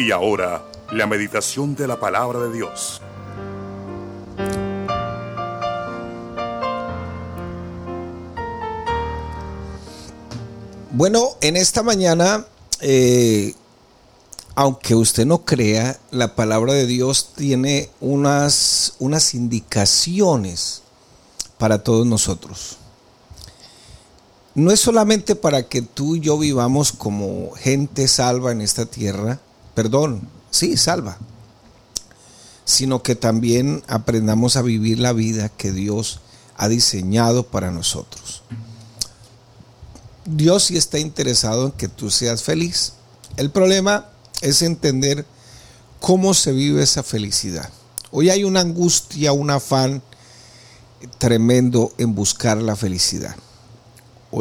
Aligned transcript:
Y 0.00 0.12
ahora, 0.12 0.64
la 0.92 1.06
meditación 1.06 1.74
de 1.76 1.86
la 1.86 2.00
palabra 2.00 2.38
de 2.38 2.52
Dios. 2.54 3.02
Bueno, 10.92 11.32
en 11.42 11.58
esta 11.58 11.82
mañana, 11.82 12.46
eh, 12.80 13.52
aunque 14.54 14.94
usted 14.94 15.26
no 15.26 15.44
crea, 15.44 16.00
la 16.10 16.34
palabra 16.34 16.72
de 16.72 16.86
Dios 16.86 17.34
tiene 17.36 17.90
unas, 18.00 18.94
unas 19.00 19.34
indicaciones 19.34 20.80
para 21.58 21.84
todos 21.84 22.06
nosotros. 22.06 22.78
No 24.54 24.70
es 24.70 24.80
solamente 24.80 25.34
para 25.36 25.64
que 25.64 25.82
tú 25.82 26.16
y 26.16 26.20
yo 26.20 26.38
vivamos 26.38 26.90
como 26.90 27.50
gente 27.50 28.08
salva 28.08 28.50
en 28.52 28.62
esta 28.62 28.86
tierra, 28.86 29.40
perdón, 29.74 30.28
sí, 30.50 30.76
salva, 30.76 31.18
sino 32.64 33.02
que 33.02 33.14
también 33.14 33.82
aprendamos 33.88 34.56
a 34.56 34.62
vivir 34.62 34.98
la 34.98 35.12
vida 35.12 35.48
que 35.48 35.72
Dios 35.72 36.20
ha 36.56 36.68
diseñado 36.68 37.44
para 37.44 37.70
nosotros. 37.70 38.42
Dios 40.24 40.64
sí 40.64 40.76
está 40.76 40.98
interesado 40.98 41.66
en 41.66 41.72
que 41.72 41.88
tú 41.88 42.10
seas 42.10 42.42
feliz. 42.42 42.92
El 43.36 43.50
problema 43.50 44.06
es 44.40 44.62
entender 44.62 45.26
cómo 45.98 46.34
se 46.34 46.52
vive 46.52 46.82
esa 46.82 47.02
felicidad. 47.02 47.70
Hoy 48.10 48.30
hay 48.30 48.44
una 48.44 48.60
angustia, 48.60 49.32
un 49.32 49.50
afán 49.50 50.02
tremendo 51.18 51.92
en 51.98 52.14
buscar 52.14 52.58
la 52.58 52.76
felicidad. 52.76 53.34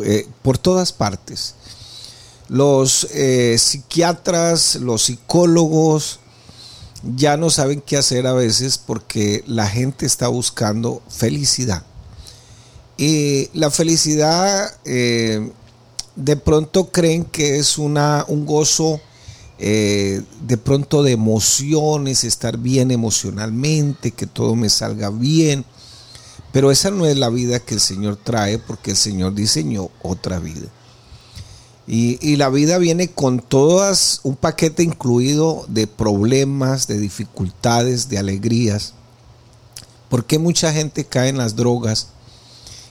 Eh, 0.03 0.27
por 0.41 0.57
todas 0.57 0.93
partes. 0.93 1.55
Los 2.49 3.07
eh, 3.13 3.57
psiquiatras, 3.57 4.75
los 4.75 5.03
psicólogos 5.03 6.19
ya 7.15 7.37
no 7.37 7.49
saben 7.49 7.81
qué 7.81 7.95
hacer 7.95 8.27
a 8.27 8.33
veces 8.33 8.77
porque 8.77 9.43
la 9.47 9.67
gente 9.67 10.05
está 10.05 10.27
buscando 10.27 11.01
felicidad. 11.09 11.83
Y 12.97 13.49
la 13.53 13.71
felicidad 13.71 14.75
eh, 14.83 15.51
de 16.15 16.35
pronto 16.35 16.91
creen 16.91 17.23
que 17.23 17.57
es 17.57 17.77
una, 17.77 18.25
un 18.27 18.45
gozo 18.45 18.99
de 19.59 20.57
pronto 20.63 21.03
de 21.03 21.11
emociones, 21.11 22.23
estar 22.23 22.57
bien 22.57 22.91
emocionalmente, 22.91 24.11
que 24.11 24.25
todo 24.25 24.55
me 24.55 24.69
salga 24.69 25.09
bien. 25.09 25.65
Pero 26.51 26.71
esa 26.71 26.89
no 26.89 27.05
es 27.05 27.17
la 27.17 27.29
vida 27.29 27.59
que 27.59 27.75
el 27.75 27.79
Señor 27.79 28.17
trae 28.17 28.57
porque 28.57 28.91
el 28.91 28.97
Señor 28.97 29.35
diseñó 29.35 29.89
otra 30.01 30.39
vida. 30.39 30.67
Y, 31.91 32.35
la 32.35 32.49
vida 32.49 32.77
viene 32.77 33.07
con 33.07 33.39
todas, 33.39 34.19
un 34.21 34.35
paquete 34.35 34.83
incluido 34.83 35.65
de 35.69 35.87
problemas, 35.87 36.85
de 36.85 36.99
dificultades, 36.99 38.09
de 38.09 38.19
alegrías. 38.19 38.93
¿Por 40.07 40.25
qué 40.25 40.37
mucha 40.37 40.71
gente 40.71 41.05
cae 41.05 41.29
en 41.29 41.39
las 41.39 41.55
drogas? 41.55 42.09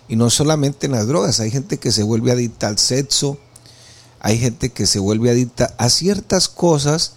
Y 0.08 0.16
no 0.16 0.30
solamente 0.30 0.86
en 0.86 0.92
las 0.92 1.06
drogas, 1.06 1.38
hay 1.38 1.52
gente 1.52 1.78
que 1.78 1.92
se 1.92 2.02
vuelve 2.02 2.32
adicta 2.32 2.66
al 2.66 2.78
sexo, 2.80 3.38
hay 4.18 4.36
gente 4.36 4.70
que 4.70 4.84
se 4.84 4.98
vuelve 4.98 5.30
adicta 5.30 5.72
a 5.78 5.90
ciertas 5.90 6.48
cosas 6.48 7.12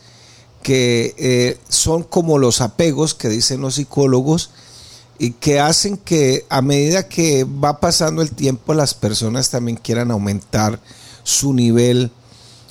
que 0.62 1.16
eh, 1.18 1.58
son 1.68 2.04
como 2.04 2.38
los 2.38 2.62
apegos 2.62 3.16
que 3.16 3.28
dicen 3.28 3.60
los 3.60 3.76
psicólogos, 3.76 4.52
y 5.18 5.32
que 5.32 5.60
hacen 5.60 5.98
que 5.98 6.46
a 6.50 6.62
medida 6.62 7.08
que 7.08 7.44
va 7.44 7.80
pasando 7.80 8.22
el 8.22 8.32
tiempo 8.32 8.74
las 8.74 8.94
personas 8.94 9.50
también 9.50 9.78
quieran 9.78 10.10
aumentar 10.10 10.80
su 11.24 11.54
nivel, 11.54 12.12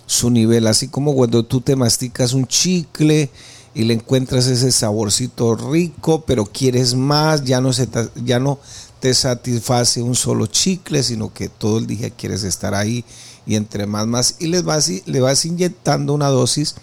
su 0.06 0.30
nivel, 0.30 0.66
así 0.66 0.88
como 0.88 1.14
cuando 1.14 1.44
tú 1.44 1.60
te 1.60 1.76
masticas 1.76 2.32
un 2.32 2.46
chicle 2.46 3.30
y 3.74 3.84
le 3.84 3.94
encuentras 3.94 4.46
ese 4.46 4.72
saborcito 4.72 5.54
rico, 5.54 6.24
pero 6.26 6.44
quieres 6.44 6.94
más, 6.94 7.44
ya 7.44 7.60
no, 7.60 7.72
se 7.72 7.88
ya 8.24 8.40
no 8.40 8.58
te 9.00 9.14
satisface 9.14 10.02
un 10.02 10.14
solo 10.14 10.46
chicle, 10.46 11.02
sino 11.02 11.32
que 11.32 11.48
todo 11.48 11.78
el 11.78 11.86
día 11.86 12.10
quieres 12.10 12.44
estar 12.44 12.74
ahí 12.74 13.04
y 13.46 13.56
entre 13.56 13.86
más 13.86 14.06
más. 14.06 14.36
Y 14.38 14.48
les 14.48 14.62
vas, 14.62 14.90
le 15.06 15.20
vas 15.20 15.44
inyectando 15.44 16.12
una 16.12 16.28
dosis 16.28 16.74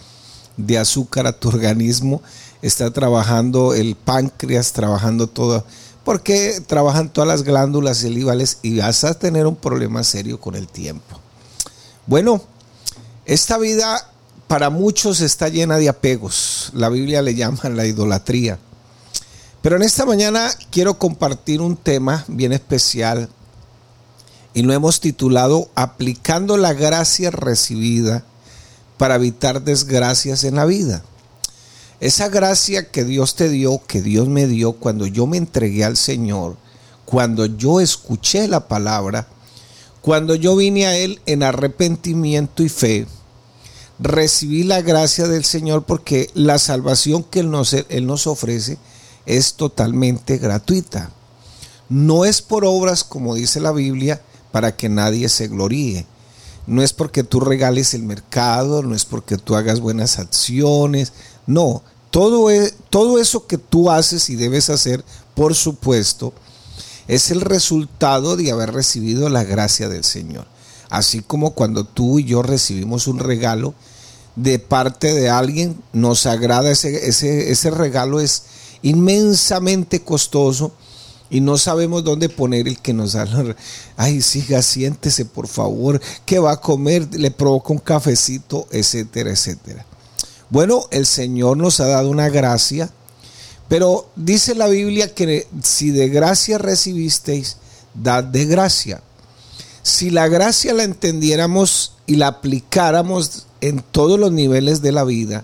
de 0.57 0.77
azúcar 0.77 1.27
a 1.27 1.39
tu 1.39 1.49
organismo. 1.55 2.21
Está 2.61 2.91
trabajando 2.91 3.73
el 3.73 3.95
páncreas, 3.95 4.73
trabajando 4.73 5.27
todo, 5.27 5.63
porque 6.03 6.59
trabajan 6.65 7.13
todas 7.13 7.27
las 7.27 7.43
glándulas 7.43 7.97
salivales 7.97 8.57
y 8.63 8.79
vas 8.79 9.03
a 9.03 9.13
tener 9.13 9.45
un 9.45 9.55
problema 9.55 10.03
serio 10.03 10.39
con 10.39 10.55
el 10.55 10.67
tiempo. 10.67 11.19
Bueno, 12.07 12.41
esta 13.25 13.57
vida 13.57 14.09
para 14.47 14.69
muchos 14.69 15.19
está 15.19 15.49
llena 15.49 15.75
de 15.75 15.89
apegos. 15.89 16.71
La 16.73 16.87
Biblia 16.87 17.21
le 17.21 17.35
llama 17.35 17.67
la 17.69 17.85
idolatría. 17.85 18.59
Pero 19.61 19.75
en 19.75 19.83
esta 19.83 20.05
mañana 20.05 20.49
quiero 20.71 20.97
compartir 20.97 21.59
un 21.59 21.75
tema 21.75 22.23
bien 22.29 22.53
especial 22.53 23.27
y 24.53 24.61
lo 24.61 24.71
hemos 24.71 25.01
titulado 25.01 25.69
Aplicando 25.75 26.55
la 26.55 26.71
gracia 26.71 27.29
recibida 27.29 28.23
para 28.97 29.15
evitar 29.15 29.63
desgracias 29.63 30.45
en 30.45 30.55
la 30.55 30.65
vida. 30.65 31.03
Esa 31.99 32.29
gracia 32.29 32.89
que 32.89 33.03
Dios 33.03 33.35
te 33.35 33.49
dio, 33.49 33.81
que 33.85 34.01
Dios 34.01 34.29
me 34.29 34.47
dio 34.47 34.73
cuando 34.73 35.07
yo 35.07 35.27
me 35.27 35.35
entregué 35.35 35.83
al 35.83 35.97
Señor, 35.97 36.55
cuando 37.03 37.47
yo 37.47 37.81
escuché 37.81 38.47
la 38.47 38.69
palabra, 38.69 39.27
cuando 40.07 40.35
yo 40.35 40.55
vine 40.55 40.87
a 40.87 40.95
Él 40.95 41.19
en 41.25 41.43
arrepentimiento 41.43 42.63
y 42.63 42.69
fe, 42.69 43.05
recibí 43.99 44.63
la 44.63 44.81
gracia 44.81 45.27
del 45.27 45.43
Señor 45.43 45.83
porque 45.83 46.29
la 46.33 46.59
salvación 46.59 47.25
que 47.25 47.41
Él 47.41 47.51
nos, 47.51 47.73
Él 47.73 48.07
nos 48.07 48.25
ofrece 48.25 48.77
es 49.25 49.55
totalmente 49.55 50.37
gratuita. 50.37 51.11
No 51.89 52.23
es 52.23 52.41
por 52.41 52.63
obras, 52.63 53.03
como 53.03 53.35
dice 53.35 53.59
la 53.59 53.73
Biblia, 53.73 54.21
para 54.53 54.77
que 54.77 54.87
nadie 54.87 55.27
se 55.27 55.49
gloríe. 55.49 56.05
No 56.67 56.83
es 56.83 56.93
porque 56.93 57.25
tú 57.25 57.41
regales 57.41 57.93
el 57.93 58.03
mercado, 58.03 58.83
no 58.83 58.95
es 58.95 59.03
porque 59.03 59.37
tú 59.37 59.57
hagas 59.57 59.81
buenas 59.81 60.19
acciones, 60.19 61.11
no, 61.47 61.83
todo, 62.11 62.49
e, 62.49 62.73
todo 62.89 63.19
eso 63.19 63.45
que 63.45 63.57
tú 63.57 63.91
haces 63.91 64.29
y 64.29 64.37
debes 64.37 64.69
hacer, 64.69 65.03
por 65.35 65.53
supuesto, 65.53 66.33
es 67.07 67.31
el 67.31 67.41
resultado 67.41 68.35
de 68.35 68.51
haber 68.51 68.73
recibido 68.73 69.29
la 69.29 69.43
gracia 69.43 69.89
del 69.89 70.03
Señor. 70.03 70.45
Así 70.89 71.21
como 71.21 71.51
cuando 71.51 71.83
tú 71.83 72.19
y 72.19 72.25
yo 72.25 72.41
recibimos 72.41 73.07
un 73.07 73.19
regalo 73.19 73.73
de 74.35 74.59
parte 74.59 75.13
de 75.13 75.29
alguien, 75.29 75.81
nos 75.93 76.25
agrada 76.25 76.71
ese, 76.71 77.71
regalo, 77.71 78.19
es 78.19 78.43
inmensamente 78.83 80.01
costoso 80.01 80.71
y 81.29 81.41
no 81.41 81.57
sabemos 81.57 82.03
dónde 82.03 82.29
poner 82.29 82.67
el 82.67 82.79
que 82.79 82.93
nos 82.93 83.13
da. 83.13 83.27
Ay, 83.97 84.21
siga, 84.21 84.61
siéntese 84.61 85.25
por 85.25 85.47
favor, 85.47 85.99
¿qué 86.25 86.39
va 86.39 86.53
a 86.53 86.61
comer? 86.61 87.07
Le 87.15 87.31
provoca 87.31 87.73
un 87.73 87.79
cafecito, 87.79 88.67
etcétera, 88.71 89.31
etcétera. 89.31 89.85
Bueno, 90.49 90.83
el 90.91 91.05
Señor 91.05 91.57
nos 91.57 91.79
ha 91.79 91.87
dado 91.87 92.09
una 92.09 92.29
gracia, 92.29 92.89
pero 93.67 94.09
dice 94.15 94.55
la 94.55 94.67
Biblia 94.67 95.13
que 95.13 95.47
si 95.61 95.91
de 95.91 96.09
gracia 96.09 96.57
recibisteis, 96.57 97.57
dad 97.93 98.23
de 98.23 98.45
gracia. 98.45 99.01
Si 99.83 100.09
la 100.09 100.27
gracia 100.27 100.73
la 100.73 100.83
entendiéramos 100.83 101.93
y 102.05 102.15
la 102.15 102.27
aplicáramos 102.27 103.47
en 103.61 103.83
todos 103.91 104.19
los 104.19 104.31
niveles 104.31 104.81
de 104.81 104.91
la 104.91 105.03
vida, 105.03 105.43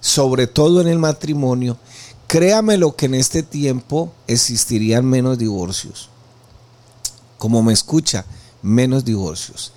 sobre 0.00 0.46
todo 0.46 0.80
en 0.80 0.88
el 0.88 0.98
matrimonio, 0.98 1.78
créame 2.26 2.76
lo 2.76 2.94
que 2.94 3.06
en 3.06 3.14
este 3.14 3.42
tiempo 3.42 4.12
existirían 4.26 5.04
menos 5.04 5.38
divorcios. 5.38 6.10
Como 7.38 7.62
me 7.62 7.72
escucha, 7.72 8.24
menos 8.62 9.04
divorcios. 9.04 9.72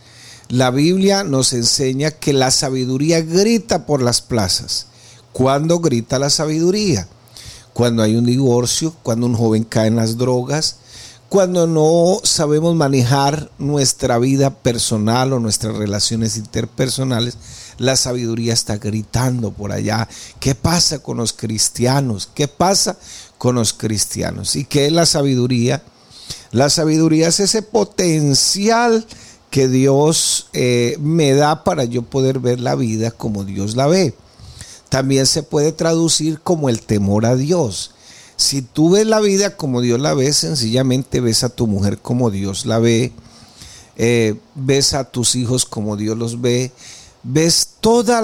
La 0.49 0.69
Biblia 0.69 1.23
nos 1.23 1.53
enseña 1.53 2.11
que 2.11 2.33
la 2.33 2.51
sabiduría 2.51 3.21
grita 3.21 3.85
por 3.85 4.01
las 4.01 4.21
plazas. 4.21 4.87
¿Cuándo 5.31 5.79
grita 5.79 6.19
la 6.19 6.29
sabiduría? 6.29 7.07
Cuando 7.73 8.03
hay 8.03 8.15
un 8.15 8.25
divorcio, 8.25 8.93
cuando 9.03 9.25
un 9.25 9.35
joven 9.35 9.63
cae 9.63 9.87
en 9.87 9.95
las 9.95 10.17
drogas, 10.17 10.77
cuando 11.31 11.65
no 11.65 12.19
sabemos 12.23 12.75
manejar 12.75 13.49
nuestra 13.57 14.19
vida 14.19 14.49
personal 14.49 15.31
o 15.31 15.39
nuestras 15.39 15.77
relaciones 15.77 16.35
interpersonales, 16.35 17.37
la 17.77 17.95
sabiduría 17.95 18.51
está 18.51 18.75
gritando 18.75 19.51
por 19.51 19.71
allá. 19.71 20.09
¿Qué 20.41 20.55
pasa 20.55 20.99
con 20.99 21.15
los 21.15 21.31
cristianos? 21.31 22.29
¿Qué 22.35 22.49
pasa 22.49 22.97
con 23.37 23.55
los 23.55 23.71
cristianos? 23.71 24.57
¿Y 24.57 24.65
qué 24.65 24.87
es 24.87 24.91
la 24.91 25.05
sabiduría? 25.05 25.81
La 26.51 26.69
sabiduría 26.69 27.29
es 27.29 27.39
ese 27.39 27.61
potencial 27.61 29.05
que 29.49 29.69
Dios 29.69 30.47
eh, 30.51 30.97
me 30.99 31.33
da 31.33 31.63
para 31.63 31.85
yo 31.85 32.01
poder 32.01 32.39
ver 32.39 32.59
la 32.59 32.75
vida 32.75 33.11
como 33.11 33.45
Dios 33.45 33.77
la 33.77 33.87
ve. 33.87 34.13
También 34.91 35.25
se 35.25 35.41
puede 35.41 35.71
traducir 35.71 36.41
como 36.41 36.67
el 36.67 36.81
temor 36.81 37.25
a 37.25 37.37
Dios. 37.37 37.91
Si 38.35 38.61
tú 38.61 38.89
ves 38.89 39.07
la 39.07 39.21
vida 39.21 39.55
como 39.55 39.79
Dios 39.79 40.01
la 40.01 40.13
ve, 40.13 40.33
sencillamente 40.33 41.21
ves 41.21 41.45
a 41.45 41.49
tu 41.49 41.65
mujer 41.65 41.99
como 41.99 42.29
Dios 42.29 42.65
la 42.65 42.77
ve, 42.77 43.13
eh, 43.95 44.35
ves 44.53 44.93
a 44.93 45.05
tus 45.05 45.35
hijos 45.35 45.63
como 45.63 45.95
Dios 45.95 46.17
los 46.17 46.41
ve, 46.41 46.73
ves 47.23 47.69
toda 47.79 48.21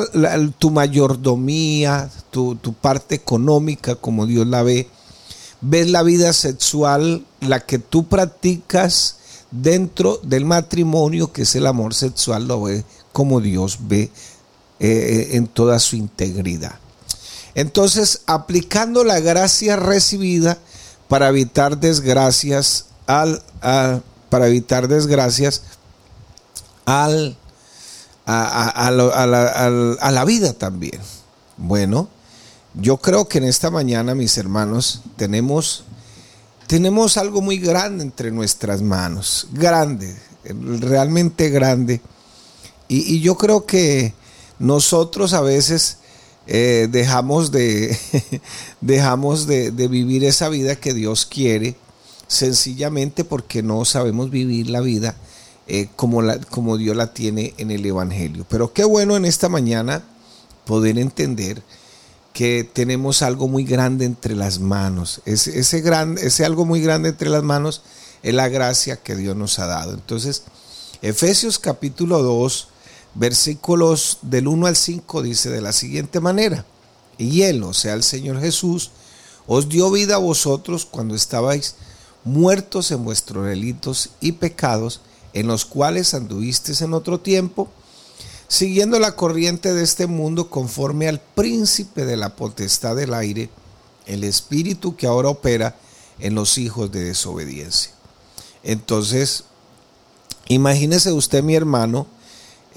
tu 0.60 0.70
mayordomía, 0.70 2.10
tu, 2.32 2.56
tu 2.58 2.74
parte 2.74 3.16
económica 3.16 3.96
como 3.96 4.26
Dios 4.26 4.46
la 4.46 4.62
ve, 4.62 4.90
ves 5.62 5.90
la 5.90 6.04
vida 6.04 6.34
sexual, 6.34 7.26
la 7.40 7.62
que 7.62 7.80
tú 7.80 8.08
practicas 8.08 9.20
dentro 9.52 10.20
del 10.22 10.44
matrimonio, 10.44 11.32
que 11.32 11.44
es 11.44 11.56
el 11.56 11.66
amor 11.66 11.94
sexual, 11.94 12.46
lo 12.46 12.64
ve 12.64 12.84
como 13.14 13.40
Dios 13.40 13.78
ve 13.84 14.12
eh, 14.80 15.30
en 15.34 15.48
toda 15.48 15.80
su 15.80 15.96
integridad. 15.96 16.76
Entonces, 17.56 18.22
aplicando 18.28 19.04
la 19.04 19.20
gracia 19.20 19.76
recibida 19.76 20.58
para 21.08 21.30
evitar 21.30 21.80
desgracias 21.80 22.86
al, 23.08 23.42
para 24.30 24.48
evitar 24.48 24.88
desgracias 24.88 25.64
al, 26.86 27.38
a, 28.26 28.88
a 28.88 30.12
la 30.12 30.26
vida 30.26 30.54
también. 30.54 31.00
Bueno, 31.58 32.10
yo 32.80 32.98
creo 32.98 33.28
que 33.28 33.40
en 33.40 33.46
esta 33.46 33.72
mañana, 33.72 34.14
mis 34.14 34.38
hermanos, 34.38 35.02
tenemos, 35.16 35.84
tenemos 36.68 37.18
algo 37.18 37.42
muy 37.42 37.58
grande 37.58 38.04
entre 38.04 38.32
nuestras 38.32 38.84
manos, 38.84 39.48
grande, 39.52 40.16
realmente 40.44 41.50
grande. 41.50 42.02
Y, 42.88 43.20
yo 43.20 43.36
creo 43.36 43.66
que 43.66 44.14
nosotros 44.60 45.34
a 45.34 45.42
veces 45.42 45.98
eh, 46.48 46.88
dejamos, 46.90 47.52
de, 47.52 47.98
dejamos 48.82 49.48
de, 49.48 49.72
vivir 49.72 50.24
esa 50.24 50.50
vida 50.50 50.76
que 50.76 50.94
Dios 50.94 51.26
quiere, 51.26 51.76
sencillamente 52.28 53.24
porque 53.24 53.62
no 53.64 53.84
sabemos 53.86 54.30
vivir 54.30 54.70
la 54.70 54.82
vida 54.82 55.16
eh, 55.68 55.90
como, 55.96 56.22
la, 56.22 56.40
como 56.40 56.78
Dios 56.78 56.96
la 56.96 57.14
tiene 57.14 57.54
en 57.58 57.72
el 57.72 57.86
Evangelio. 57.86 58.46
Pero 58.50 58.74
qué 58.74 58.84
bueno 58.86 59.16
en 59.18 59.26
esta 59.26 59.50
mañana 59.50 60.04
poder 60.66 60.98
entender 60.98 61.62
que 62.34 62.64
tenemos 62.64 63.22
algo 63.24 63.48
muy 63.48 63.64
grande 63.64 64.06
entre 64.06 64.36
las 64.36 64.60
manos. 64.60 65.22
Ese, 65.26 65.60
ese, 65.60 65.82
gran, 65.82 66.18
ese 66.18 66.46
algo 66.46 66.66
muy 66.66 66.82
grande 66.82 67.10
entre 67.10 67.30
las 67.30 67.44
manos 67.44 67.82
es 68.24 68.34
la 68.34 68.48
gracia 68.48 68.98
que 68.98 69.16
Dios 69.16 69.36
nos 69.36 69.60
ha 69.60 69.66
dado. 69.66 69.94
Entonces, 69.94 70.44
Efesios 71.02 71.60
capítulo 71.60 72.22
2, 72.22 72.68
versículos 73.16 74.20
del 74.22 74.48
1 74.48 74.68
al 74.68 74.76
5 74.76 75.22
dice 75.22 75.50
de 75.50 75.62
la 75.62 75.74
siguiente 75.74 76.20
manera, 76.20 76.66
y 77.18 77.44
Él, 77.44 77.64
o 77.64 77.74
sea, 77.74 77.94
el 77.94 78.04
Señor 78.04 78.40
Jesús, 78.40 78.92
os 79.48 79.70
dio 79.70 79.90
vida 79.92 80.16
a 80.16 80.20
vosotros 80.20 80.86
cuando 80.86 81.16
estabais 81.16 81.76
muertos 82.24 82.92
en 82.92 83.04
vuestros 83.04 83.46
delitos 83.46 84.10
y 84.20 84.34
pecados, 84.34 85.02
en 85.34 85.48
los 85.48 85.66
cuales 85.66 86.14
anduvisteis 86.14 86.82
en 86.82 86.94
otro 86.94 87.20
tiempo, 87.20 87.70
siguiendo 88.48 89.00
la 89.00 89.16
corriente 89.16 89.74
de 89.74 89.84
este 89.84 90.08
mundo 90.08 90.50
conforme 90.50 91.08
al 91.08 91.20
príncipe 91.20 92.06
de 92.06 92.18
la 92.18 92.36
potestad 92.36 92.96
del 92.96 93.14
aire, 93.14 93.50
el 94.06 94.24
espíritu 94.24 94.96
que 94.96 95.08
ahora 95.08 95.30
opera 95.30 95.78
en 96.20 96.36
los 96.36 96.58
hijos 96.58 96.92
de 96.92 97.04
desobediencia. 97.04 97.92
Entonces, 98.64 99.46
imagínese 100.48 101.12
usted, 101.12 101.44
mi 101.44 101.56
hermano, 101.56 102.08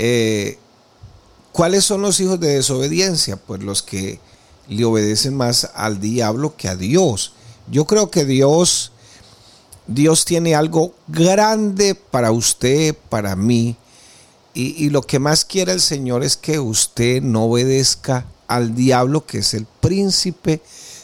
eh, 0.02 0.58
¿cuáles 1.52 1.84
son 1.84 2.00
los 2.00 2.18
hijos 2.20 2.40
de 2.40 2.54
desobediencia? 2.54 3.36
Pues 3.36 3.62
los 3.62 3.82
que 3.82 4.18
le 4.66 4.86
obedecen 4.86 5.36
más 5.36 5.70
al 5.74 6.00
diablo 6.00 6.56
que 6.56 6.68
a 6.68 6.76
Dios. 6.76 7.34
Yo 7.70 7.84
creo 7.84 8.10
que 8.10 8.24
Dios, 8.24 8.92
Dios 9.86 10.24
tiene 10.24 10.54
algo 10.54 10.94
grande 11.06 11.94
para 11.94 12.32
usted, 12.32 12.96
para 13.10 13.36
mí, 13.36 13.76
y, 14.54 14.88
lo 14.88 15.02
que 15.02 15.18
más 15.18 15.44
quiere 15.44 15.72
el 15.72 15.82
Señor 15.82 16.24
es 16.24 16.36
que 16.36 16.58
usted 16.58 17.22
no 17.22 17.44
obedezca 17.44 18.26
al 18.48 18.74
diablo, 18.74 19.26
que 19.26 19.38
es 19.38 19.52
el 19.54 19.66
príncipe 19.66 20.62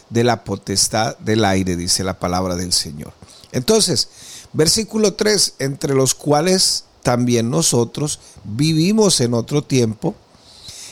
de 0.09 0.23
la 0.23 0.43
potestad 0.43 1.17
del 1.19 1.45
aire, 1.45 1.75
dice 1.75 2.03
la 2.03 2.19
palabra 2.19 2.55
del 2.55 2.73
Señor. 2.73 3.13
Entonces, 3.51 4.09
versículo 4.53 5.13
3, 5.13 5.53
entre 5.59 5.93
los 5.93 6.13
cuales 6.13 6.83
también 7.07 7.49
nosotros 7.49 8.19
vivimos 8.43 9.21
en 9.21 9.33
otro 9.33 9.63
tiempo, 9.63 10.13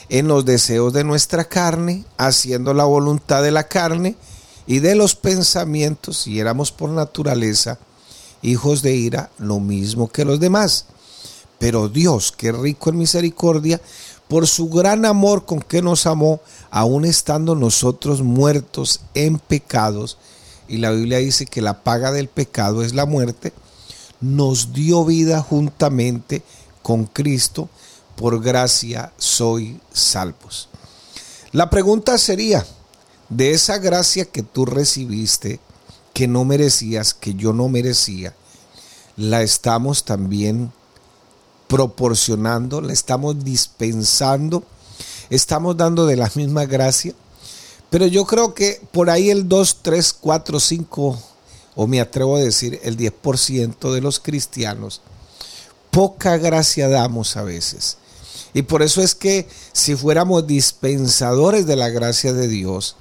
en 0.08 0.30
los 0.30 0.46
deseos 0.46 0.94
de 0.94 1.04
nuestra 1.04 1.44
carne, 1.44 2.06
haciendo 2.16 2.74
la 2.74 2.86
voluntad 2.86 3.44
de 3.44 3.52
la 3.52 3.68
carne 3.68 4.16
y 4.66 4.80
de 4.80 4.96
los 4.96 5.16
pensamientos, 5.16 6.26
y 6.26 6.40
éramos 6.40 6.72
por 6.72 6.90
naturaleza 6.90 7.80
hijos 8.42 8.82
de 8.82 8.96
ira, 8.96 9.30
lo 9.40 9.60
mismo 9.60 10.10
que 10.10 10.24
los 10.24 10.40
demás. 10.40 10.86
Pero 11.60 11.90
Dios, 11.90 12.32
que 12.32 12.54
rico 12.54 12.92
en 12.92 12.98
misericordia, 12.98 13.82
por 14.30 14.48
su 14.48 14.70
gran 14.70 15.04
amor 15.04 15.44
con 15.44 15.60
que 15.60 15.82
nos 15.82 16.06
amó, 16.06 16.40
aun 16.72 17.04
estando 17.04 17.56
nosotros 17.56 18.22
muertos 18.22 19.02
en 19.16 19.38
pecados, 19.38 20.18
y 20.70 20.78
la 20.78 20.92
Biblia 20.92 21.18
dice 21.18 21.46
que 21.46 21.62
la 21.62 21.84
paga 21.84 22.14
del 22.14 22.30
pecado 22.30 22.84
es 22.84 22.94
la 22.94 23.06
muerte, 23.06 23.52
nos 24.22 24.74
dio 24.74 25.06
vida 25.06 25.42
juntamente 25.42 26.42
con 26.82 27.06
Cristo, 27.06 27.70
por 28.16 28.42
gracia 28.42 29.12
soy 29.18 29.80
salvos. 29.92 30.70
La 31.52 31.70
pregunta 31.70 32.18
sería, 32.18 32.66
de 33.30 33.52
esa 33.52 33.78
gracia 33.78 34.26
que 34.26 34.44
tú 34.44 34.66
recibiste, 34.66 35.60
que 36.14 36.28
no 36.28 36.46
merecías, 36.46 37.14
que 37.14 37.34
yo 37.34 37.54
no 37.54 37.68
merecía, 37.70 38.36
la 39.18 39.42
estamos 39.42 40.06
también 40.06 40.72
proporcionando, 41.68 42.82
le 42.82 42.94
estamos 42.94 43.44
dispensando, 43.44 44.64
estamos 45.30 45.76
dando 45.78 46.06
de 46.06 46.16
la 46.16 46.32
misma 46.36 46.66
gracia. 46.66 47.14
Pero 47.90 48.08
yo 48.08 48.26
creo 48.26 48.54
que 48.54 48.82
por 48.92 49.10
ahí 49.10 49.30
el 49.30 49.48
2, 49.48 49.80
3, 49.82 50.14
4, 50.14 50.60
5, 50.60 51.20
o 51.76 51.88
me 51.88 52.00
atrevo 52.00 52.38
a 52.38 52.42
decir 52.42 52.80
el 52.84 52.98
10% 52.98 53.94
de 53.94 54.02
los 54.02 54.20
cristianos, 54.20 55.02
poca 55.92 56.38
gracia 56.38 56.90
damos 56.90 57.38
a 57.38 57.44
veces. 57.44 57.98
Y 58.54 58.62
por 58.62 58.82
eso 58.82 59.02
es 59.02 59.16
que 59.16 59.48
si 59.74 59.96
fuéramos 59.96 60.48
dispensadores 60.48 61.66
de 61.68 61.76
la 61.76 61.90
gracia 61.90 62.32
de 62.32 62.48
Dios, 62.48 62.96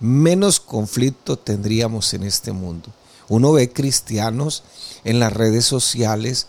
menos 0.00 0.60
conflicto 0.60 1.38
tendríamos 1.38 2.14
en 2.14 2.24
este 2.24 2.52
mundo. 2.52 2.92
Uno 3.28 3.52
ve 3.52 3.72
cristianos 3.72 4.64
en 5.04 5.20
las 5.20 5.32
redes 5.32 5.64
sociales 5.64 6.46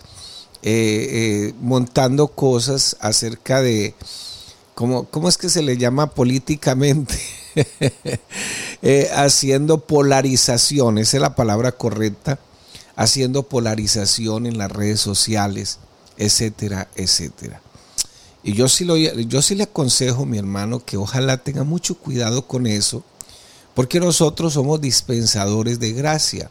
eh, 0.62 1.52
eh, 1.52 1.54
montando 1.62 2.28
cosas 2.28 2.98
acerca 3.00 3.62
de, 3.62 3.96
¿cómo, 4.76 5.06
¿cómo, 5.06 5.30
es 5.30 5.38
que 5.38 5.50
se 5.50 5.62
le 5.62 5.78
llama 5.78 6.08
políticamente? 6.12 7.20
Eh, 8.82 9.10
haciendo 9.14 9.82
polarización, 9.86 11.00
esa 11.00 11.18
es 11.18 11.22
la 11.22 11.36
palabra 11.36 11.74
correcta, 11.74 12.40
haciendo 12.96 13.44
polarización 13.44 14.46
en 14.46 14.58
las 14.58 14.72
redes 14.72 15.02
sociales, 15.02 15.80
etcétera, 16.18 16.88
etcétera. 16.96 17.62
Y 18.42 18.54
yo 18.54 18.70
sí, 18.70 18.86
lo, 18.86 18.96
yo 18.96 19.42
le 19.50 19.64
aconsejo, 19.64 20.26
mi 20.26 20.38
hermano, 20.38 20.80
que 20.86 20.96
ojalá 20.96 21.38
tenga 21.44 21.66
mucho 21.66 21.96
cuidado 21.96 22.48
con 22.48 22.68
eso, 22.68 23.04
porque 23.74 24.00
nosotros 24.00 24.54
somos 24.54 24.80
dispensadores 24.80 25.80
de 25.80 25.92
gracia. 25.92 26.50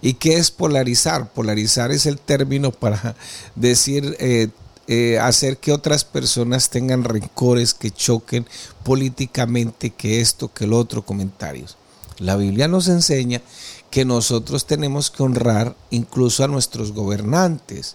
¿Y 0.00 0.14
qué 0.14 0.38
es 0.38 0.50
polarizar? 0.50 1.30
Polarizar 1.32 1.90
es 1.90 2.06
el 2.06 2.18
término 2.18 2.72
para 2.72 3.16
decir, 3.54 4.16
eh, 4.18 4.48
eh, 4.92 5.20
hacer 5.20 5.58
que 5.58 5.70
otras 5.70 6.04
personas 6.04 6.68
tengan 6.68 7.04
rencores, 7.04 7.74
que 7.74 7.92
choquen 7.92 8.44
políticamente, 8.82 9.90
que 9.90 10.20
esto, 10.20 10.52
que 10.52 10.64
el 10.64 10.72
otro, 10.72 11.06
comentarios. 11.06 11.76
La 12.18 12.34
Biblia 12.34 12.66
nos 12.66 12.88
enseña 12.88 13.40
que 13.92 14.04
nosotros 14.04 14.66
tenemos 14.66 15.12
que 15.12 15.22
honrar 15.22 15.76
incluso 15.90 16.42
a 16.42 16.48
nuestros 16.48 16.90
gobernantes. 16.90 17.94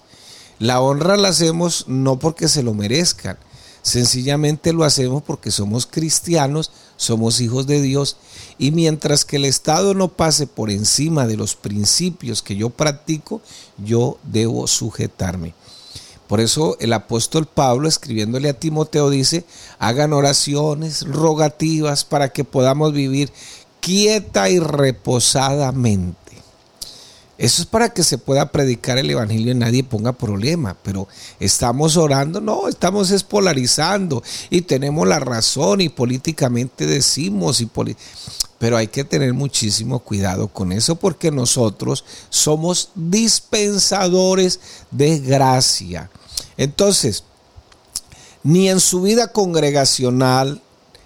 La 0.58 0.80
honra 0.80 1.18
la 1.18 1.28
hacemos 1.28 1.84
no 1.90 2.18
porque 2.18 2.48
se 2.48 2.64
lo 2.64 2.74
merezcan, 2.74 3.38
sencillamente 3.82 4.72
lo 4.72 4.86
hacemos 4.86 5.22
porque 5.22 5.52
somos 5.52 5.86
cristianos, 5.86 6.72
somos 6.96 7.42
hijos 7.42 7.68
de 7.68 7.82
Dios 7.82 8.16
y 8.58 8.72
mientras 8.72 9.25
que 9.25 9.36
el 9.36 9.44
Estado 9.44 9.96
no 9.96 10.08
pase 10.08 10.48
por 10.48 10.70
encima 10.70 11.28
de 11.28 11.36
los 11.36 11.58
principios 11.58 12.42
que 12.42 12.56
yo 12.56 12.70
practico, 12.70 13.42
yo 13.78 14.18
debo 14.24 14.66
sujetarme. 14.66 15.54
Por 16.27 16.39
eso 16.39 16.75
el 16.79 16.94
apóstol 16.94 17.46
Pablo, 17.46 17.88
escribiéndole 17.88 18.50
a 18.50 18.60
Timoteo, 18.60 19.10
dice, 19.10 19.46
hagan 19.77 20.13
oraciones, 20.13 21.05
rogativas 21.08 22.03
para 22.03 22.29
que 22.29 22.44
podamos 22.44 22.94
vivir 22.94 23.32
quieta 23.79 24.50
y 24.50 24.60
reposadamente. 24.60 26.25
Eso 27.38 27.62
es 27.62 27.67
para 27.67 27.89
que 27.89 28.03
se 28.03 28.17
pueda 28.17 28.51
predicar 28.51 28.98
el 28.98 29.10
Evangelio 29.10 29.51
y 29.51 29.55
nadie 29.55 29.84
ponga 29.84 30.13
problema, 30.13 30.77
pero 30.82 31.08
estamos 31.39 31.98
orando, 31.98 32.39
no, 32.39 32.70
estamos 32.70 33.12
espolarizando 33.12 34.24
y 34.50 34.62
tenemos 34.62 35.05
la 35.05 35.20
razón 35.20 35.82
y 35.82 35.89
políticamente 35.89 36.86
decimos, 36.86 37.60
y 37.60 37.65
pero 38.59 38.77
hay 38.77 38.88
que 38.88 39.03
tener 39.03 39.33
muchísimo 39.33 40.00
cuidado 40.00 40.47
con 40.47 40.71
eso 40.71 40.95
porque 40.95 41.31
nosotros 41.31 42.05
somos 42.29 42.89
dispensadores 42.95 44.59
de 44.91 45.19
gracia. 45.19 46.09
Entonces, 46.57 47.24
ni 48.43 48.69
en 48.69 48.79
su 48.79 49.01
vida 49.01 49.27
congregacional, 49.27 50.62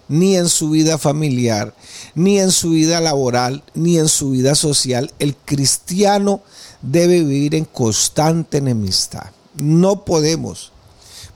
ni 0.09 0.35
en 0.35 0.49
su 0.49 0.71
vida 0.71 0.97
familiar, 0.97 1.73
ni 2.15 2.39
en 2.39 2.51
su 2.51 2.71
vida 2.71 2.99
laboral, 2.99 3.63
ni 3.73 3.97
en 3.97 4.09
su 4.09 4.31
vida 4.31 4.55
social, 4.55 5.13
el 5.19 5.35
cristiano 5.35 6.41
debe 6.81 7.23
vivir 7.23 7.55
en 7.55 7.65
constante 7.65 8.57
enemistad. 8.57 9.27
No 9.55 10.03
podemos. 10.03 10.71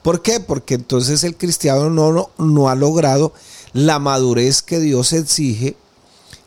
¿Por 0.02 0.22
qué? 0.22 0.40
Porque 0.40 0.76
entonces 0.76 1.24
el 1.24 1.38
cristiano 1.38 1.90
no, 1.90 2.30
no, 2.38 2.70
ha 2.70 2.76
logrado 2.76 3.34
la 3.72 4.00
madurez 4.00 4.62
que 4.62 4.80
Dios 4.80 5.14
exige, 5.14 5.78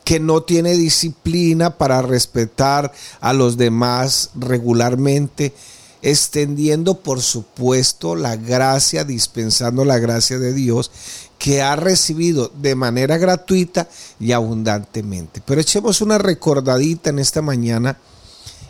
que 0.07 0.21
no 0.21 0.41
tiene 0.41 0.71
disciplina 0.77 1.77
para 1.77 2.01
respetar 2.01 2.93
a 3.19 3.33
los 3.33 3.57
demás 3.57 4.29
regularmente, 4.35 5.53
extendiendo 6.01 7.01
por 7.01 7.21
supuesto 7.21 8.15
la 8.15 8.37
gracia, 8.37 9.03
dispensando 9.03 9.83
la 9.83 9.99
gracia 9.99 10.39
de 10.39 10.53
Dios 10.53 10.91
que 11.37 11.61
ha 11.61 11.75
recibido 11.75 12.49
de 12.55 12.73
manera 12.73 13.17
gratuita 13.17 13.89
y 14.17 14.31
abundantemente. 14.31 15.41
Pero 15.45 15.59
echemos 15.59 15.99
una 15.99 16.17
recordadita 16.17 17.09
en 17.09 17.19
esta 17.19 17.41
mañana 17.41 17.97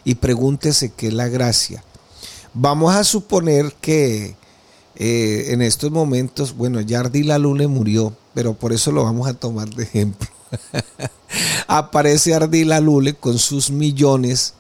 y 0.04 0.16
pregúntese 0.16 0.94
qué 0.94 1.10
es 1.10 1.14
la 1.14 1.28
gracia. 1.28 1.84
Vamos 2.56 2.96
a 2.96 3.04
suponer 3.04 3.76
que 3.80 4.36
eh, 4.96 5.46
en 5.50 5.62
estos 5.62 5.92
momentos, 5.92 6.58
bueno, 6.58 6.82
Yardi 6.82 7.22
Lule 7.22 7.68
murió, 7.68 8.18
pero 8.34 8.56
por 8.56 8.74
eso 8.74 8.92
lo 8.92 9.04
vamos 9.04 9.28
a 9.28 9.36
tomar 9.36 9.70
de 9.70 9.84
ejemplo. 9.84 10.28
Aparece 11.68 12.34
Ardila 12.34 12.80
Lule 12.80 13.14
con 13.14 13.38
sus 13.38 13.70
millones 13.70 14.54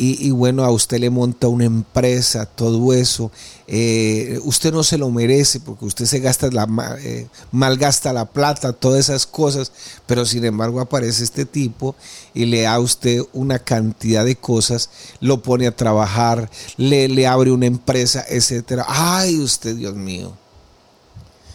y, 0.00 0.30
bueno, 0.30 0.64
a 0.64 0.70
usted 0.70 1.00
le 1.00 1.10
monta 1.10 1.48
una 1.48 1.64
empresa, 1.64 2.46
todo 2.46 2.92
eso. 2.92 3.32
Eh, 3.66 4.38
usted 4.44 4.72
no 4.72 4.84
se 4.84 4.96
lo 4.96 5.10
merece 5.10 5.58
porque 5.58 5.86
usted 5.86 6.04
se 6.04 6.20
gasta 6.20 6.48
la, 6.52 6.68
eh, 7.00 7.26
malgasta 7.50 8.12
la 8.12 8.24
plata, 8.24 8.72
todas 8.72 9.00
esas 9.00 9.26
cosas, 9.26 9.72
pero 10.06 10.24
sin 10.24 10.44
embargo 10.44 10.80
aparece 10.80 11.24
este 11.24 11.44
tipo 11.44 11.96
y 12.32 12.44
le 12.44 12.62
da 12.62 12.74
a 12.74 12.78
usted 12.78 13.22
una 13.32 13.58
cantidad 13.58 14.24
de 14.24 14.36
cosas, 14.36 14.88
lo 15.18 15.42
pone 15.42 15.66
a 15.66 15.74
trabajar, 15.74 16.48
le, 16.76 17.08
le 17.08 17.26
abre 17.26 17.50
una 17.50 17.66
empresa, 17.66 18.24
etcétera. 18.28 18.84
Ay, 18.86 19.40
usted, 19.40 19.74
Dios 19.74 19.96
mío. 19.96 20.32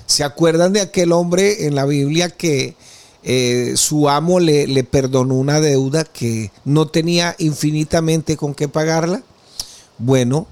¿Se 0.05 0.25
acuerdan 0.25 0.73
de 0.73 0.81
aquel 0.81 1.13
hombre 1.13 1.65
en 1.65 1.75
la 1.75 1.85
Biblia 1.85 2.29
que 2.29 2.75
eh, 3.23 3.73
su 3.75 4.09
amo 4.09 4.39
le, 4.39 4.67
le, 4.67 4.83
perdonó 4.83 5.35
una 5.35 5.59
deuda 5.61 6.03
que 6.03 6.51
no 6.65 6.87
tenía 6.87 7.35
infinitamente 7.39 8.37
con 8.37 8.53
qué 8.53 8.67
pagarla. 8.67 9.23
Bueno, 9.97 10.47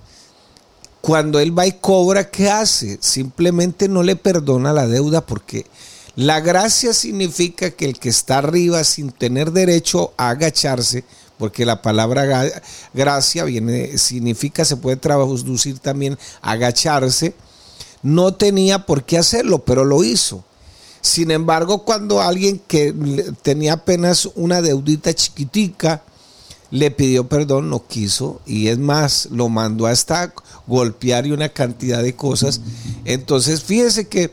cuando 1.01 1.39
él 1.39 1.57
va 1.57 1.67
y 1.67 1.73
cobra, 1.73 2.29
¿qué 2.29 2.49
hace? 2.49 2.97
Simplemente 3.01 3.89
no 3.89 4.03
le 4.03 4.15
perdona 4.15 4.71
la 4.71 4.87
deuda 4.87 5.25
porque 5.25 5.65
la 6.15 6.41
gracia 6.41 6.93
significa 6.93 7.71
que 7.71 7.85
el 7.85 7.97
que 7.97 8.09
está 8.09 8.37
arriba 8.39 8.83
sin 8.83 9.11
tener 9.11 9.51
derecho 9.51 10.13
a 10.17 10.29
agacharse, 10.29 11.05
porque 11.37 11.65
la 11.65 11.81
palabra 11.81 12.51
gracia 12.93 13.45
viene, 13.45 13.97
significa, 13.97 14.65
se 14.65 14.77
puede 14.77 14.97
traducir 14.97 15.79
también 15.79 16.17
agacharse, 16.41 17.33
no 18.03 18.33
tenía 18.33 18.85
por 18.85 19.03
qué 19.05 19.17
hacerlo, 19.17 19.65
pero 19.65 19.85
lo 19.85 20.03
hizo. 20.03 20.43
Sin 21.01 21.31
embargo, 21.31 21.83
cuando 21.83 22.21
alguien 22.21 22.61
que 22.67 22.93
tenía 23.41 23.73
apenas 23.73 24.29
una 24.35 24.61
deudita 24.61 25.13
chiquitica 25.13 26.03
le 26.69 26.89
pidió 26.89 27.27
perdón, 27.27 27.69
no 27.69 27.85
quiso 27.85 28.39
y 28.45 28.67
es 28.67 28.77
más, 28.77 29.27
lo 29.29 29.49
mandó 29.49 29.87
hasta 29.87 30.33
golpear 30.67 31.27
y 31.27 31.31
una 31.31 31.49
cantidad 31.49 32.01
de 32.01 32.15
cosas. 32.15 32.61
Entonces, 33.03 33.61
fíjese 33.61 34.07
que 34.07 34.31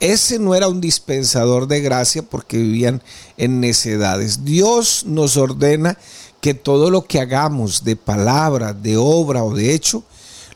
ese 0.00 0.38
no 0.38 0.54
era 0.54 0.68
un 0.68 0.80
dispensador 0.80 1.68
de 1.68 1.80
gracia 1.80 2.22
porque 2.22 2.56
vivían 2.56 3.02
en 3.36 3.60
necedades. 3.60 4.44
Dios 4.44 5.04
nos 5.06 5.36
ordena 5.36 5.98
que 6.40 6.54
todo 6.54 6.90
lo 6.90 7.04
que 7.04 7.20
hagamos 7.20 7.84
de 7.84 7.96
palabra, 7.96 8.72
de 8.72 8.96
obra 8.96 9.44
o 9.44 9.54
de 9.54 9.74
hecho, 9.74 10.04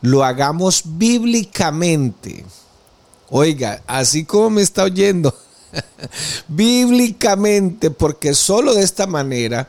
lo 0.00 0.24
hagamos 0.24 0.82
bíblicamente. 0.84 2.44
Oiga, 3.30 3.82
así 3.86 4.24
como 4.24 4.50
me 4.50 4.62
está 4.62 4.84
oyendo, 4.84 5.34
bíblicamente, 6.48 7.90
porque 7.90 8.34
solo 8.34 8.74
de 8.74 8.82
esta 8.82 9.06
manera 9.06 9.68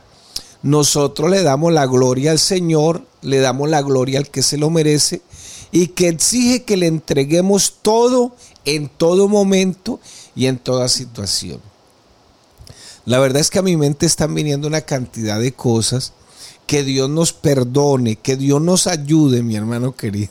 nosotros 0.62 1.30
le 1.30 1.42
damos 1.42 1.72
la 1.72 1.86
gloria 1.86 2.32
al 2.32 2.38
Señor, 2.38 3.06
le 3.22 3.38
damos 3.38 3.68
la 3.68 3.82
gloria 3.82 4.18
al 4.18 4.28
que 4.28 4.42
se 4.42 4.58
lo 4.58 4.70
merece 4.70 5.22
y 5.72 5.88
que 5.88 6.08
exige 6.08 6.64
que 6.64 6.76
le 6.76 6.86
entreguemos 6.86 7.76
todo 7.82 8.34
en 8.64 8.88
todo 8.88 9.28
momento 9.28 10.00
y 10.34 10.46
en 10.46 10.58
toda 10.58 10.88
situación. 10.88 11.60
La 13.06 13.18
verdad 13.18 13.40
es 13.40 13.50
que 13.50 13.58
a 13.58 13.62
mi 13.62 13.76
mente 13.76 14.06
están 14.06 14.34
viniendo 14.34 14.68
una 14.68 14.82
cantidad 14.82 15.40
de 15.40 15.52
cosas 15.52 16.12
que 16.70 16.84
Dios 16.84 17.10
nos 17.10 17.32
perdone, 17.32 18.14
que 18.14 18.36
Dios 18.36 18.62
nos 18.62 18.86
ayude, 18.86 19.42
mi 19.42 19.56
hermano 19.56 19.96
querido. 19.96 20.30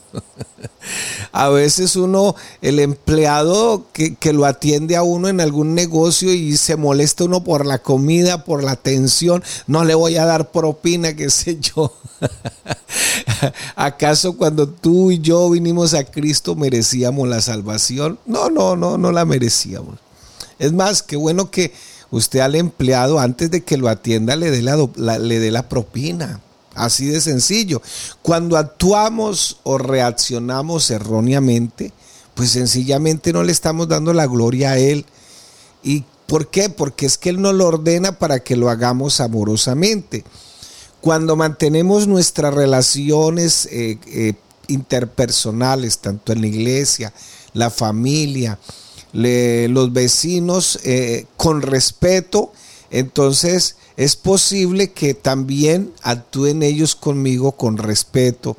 a 1.34 1.50
veces 1.50 1.98
uno, 1.98 2.34
el 2.62 2.80
empleado 2.80 3.88
que, 3.92 4.16
lo 4.32 4.46
atiende 4.46 4.96
a 4.96 5.04
uno 5.04 5.28
en 5.28 5.42
algún 5.42 5.76
negocio 5.76 6.32
y 6.34 6.56
se 6.56 6.78
molesta 6.78 7.26
uno 7.26 7.44
por 7.44 7.66
la 7.66 7.80
comida, 7.80 8.46
por 8.46 8.64
la 8.64 8.72
atención, 8.72 9.44
no 9.68 9.84
le 9.84 9.96
voy 9.96 10.16
a 10.16 10.24
dar 10.24 10.50
propina, 10.54 11.14
qué 11.18 11.30
sé 11.30 11.60
yo. 11.60 11.92
¿Acaso 13.76 14.38
cuando 14.38 14.70
tú 14.70 15.12
y 15.12 15.20
yo 15.20 15.50
vinimos 15.50 15.94
a 15.94 16.06
Cristo 16.06 16.56
merecíamos 16.56 17.28
la 17.28 17.42
salvación? 17.42 18.18
No, 18.26 18.50
no, 18.50 18.78
no, 18.78 18.98
no 18.98 19.12
la 19.12 19.26
merecíamos. 19.26 20.00
Es 20.58 20.72
más, 20.72 21.04
qué 21.04 21.18
bueno 21.18 21.52
que 21.52 21.74
usted 22.12 22.40
al 22.40 22.56
empleado 22.56 23.20
antes 23.20 23.52
de 23.52 23.64
que 23.64 23.78
lo 23.78 23.90
atienda 23.90 24.36
le 24.36 24.52
dé 24.52 24.62
la, 24.62 25.20
le 25.20 25.40
dé 25.40 25.52
la 25.52 25.68
propina. 25.68 26.42
Así 26.76 27.08
de 27.08 27.20
sencillo. 27.20 27.82
Cuando 28.22 28.56
actuamos 28.58 29.58
o 29.64 29.78
reaccionamos 29.78 30.90
erróneamente, 30.92 31.92
pues 32.36 32.52
sencillamente 32.52 33.34
no 33.34 33.44
le 33.44 33.52
estamos 33.52 33.88
dando 33.88 34.14
la 34.14 34.28
gloria 34.28 34.72
a 34.72 34.78
Él. 34.78 35.06
¿Y 35.84 36.06
por 36.26 36.50
qué? 36.50 36.70
Porque 36.70 37.06
es 37.06 37.18
que 37.18 37.30
Él 37.30 37.42
nos 37.42 37.54
lo 37.54 37.68
ordena 37.68 38.18
para 38.18 38.40
que 38.40 38.56
lo 38.56 38.70
hagamos 38.70 39.20
amorosamente. 39.20 40.24
Cuando 41.02 41.36
mantenemos 41.36 42.08
nuestras 42.08 42.54
relaciones 42.54 43.68
eh, 43.72 43.98
eh, 44.08 44.34
interpersonales, 44.68 46.00
tanto 46.00 46.32
en 46.32 46.42
la 46.42 46.48
iglesia, 46.48 47.14
la 47.54 47.70
familia, 47.70 48.60
los 49.14 49.94
vecinos 49.94 50.80
eh, 50.84 51.26
con 51.38 51.62
respeto, 51.62 52.52
entonces 52.92 53.76
es 53.98 54.16
posible 54.16 54.92
que 54.92 55.14
también 55.14 55.92
actúen 56.02 56.64
ellos 56.64 56.96
conmigo 56.96 57.54
con 57.54 57.78
respeto, 57.78 58.58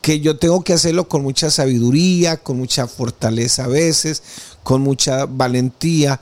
que 0.00 0.20
yo 0.20 0.38
tengo 0.38 0.62
que 0.62 0.72
hacerlo 0.72 1.08
con 1.08 1.22
mucha 1.22 1.50
sabiduría, 1.50 2.36
con 2.36 2.58
mucha 2.58 2.86
fortaleza 2.86 3.64
a 3.64 3.68
veces, 3.68 4.22
con 4.62 4.82
mucha 4.82 5.26
valentía, 5.26 6.20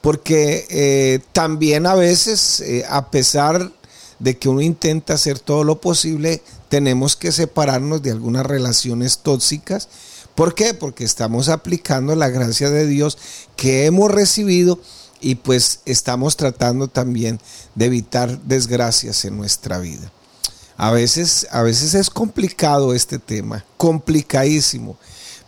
porque 0.00 0.66
eh, 0.70 1.20
también 1.32 1.86
a 1.86 1.94
veces, 1.94 2.60
eh, 2.60 2.84
a 2.88 3.10
pesar 3.10 3.72
de 4.18 4.38
que 4.38 4.48
uno 4.48 4.60
intenta 4.60 5.14
hacer 5.14 5.38
todo 5.38 5.64
lo 5.64 5.80
posible, 5.80 6.42
tenemos 6.68 7.16
que 7.16 7.32
separarnos 7.32 8.02
de 8.02 8.10
algunas 8.10 8.46
relaciones 8.46 9.18
tóxicas 9.18 9.88
¿Por 10.34 10.54
qué? 10.54 10.74
Porque 10.74 11.04
estamos 11.04 11.48
aplicando 11.48 12.14
la 12.16 12.28
gracia 12.28 12.70
de 12.70 12.86
Dios 12.86 13.18
que 13.56 13.86
hemos 13.86 14.10
recibido 14.10 14.80
y 15.20 15.36
pues 15.36 15.80
estamos 15.86 16.36
tratando 16.36 16.88
también 16.88 17.40
de 17.74 17.86
evitar 17.86 18.40
desgracias 18.42 19.24
en 19.24 19.36
nuestra 19.36 19.78
vida. 19.78 20.12
A 20.76 20.90
veces, 20.90 21.46
a 21.50 21.62
veces 21.62 21.94
es 21.94 22.10
complicado 22.10 22.94
este 22.94 23.18
tema, 23.18 23.64
complicadísimo. 23.76 24.98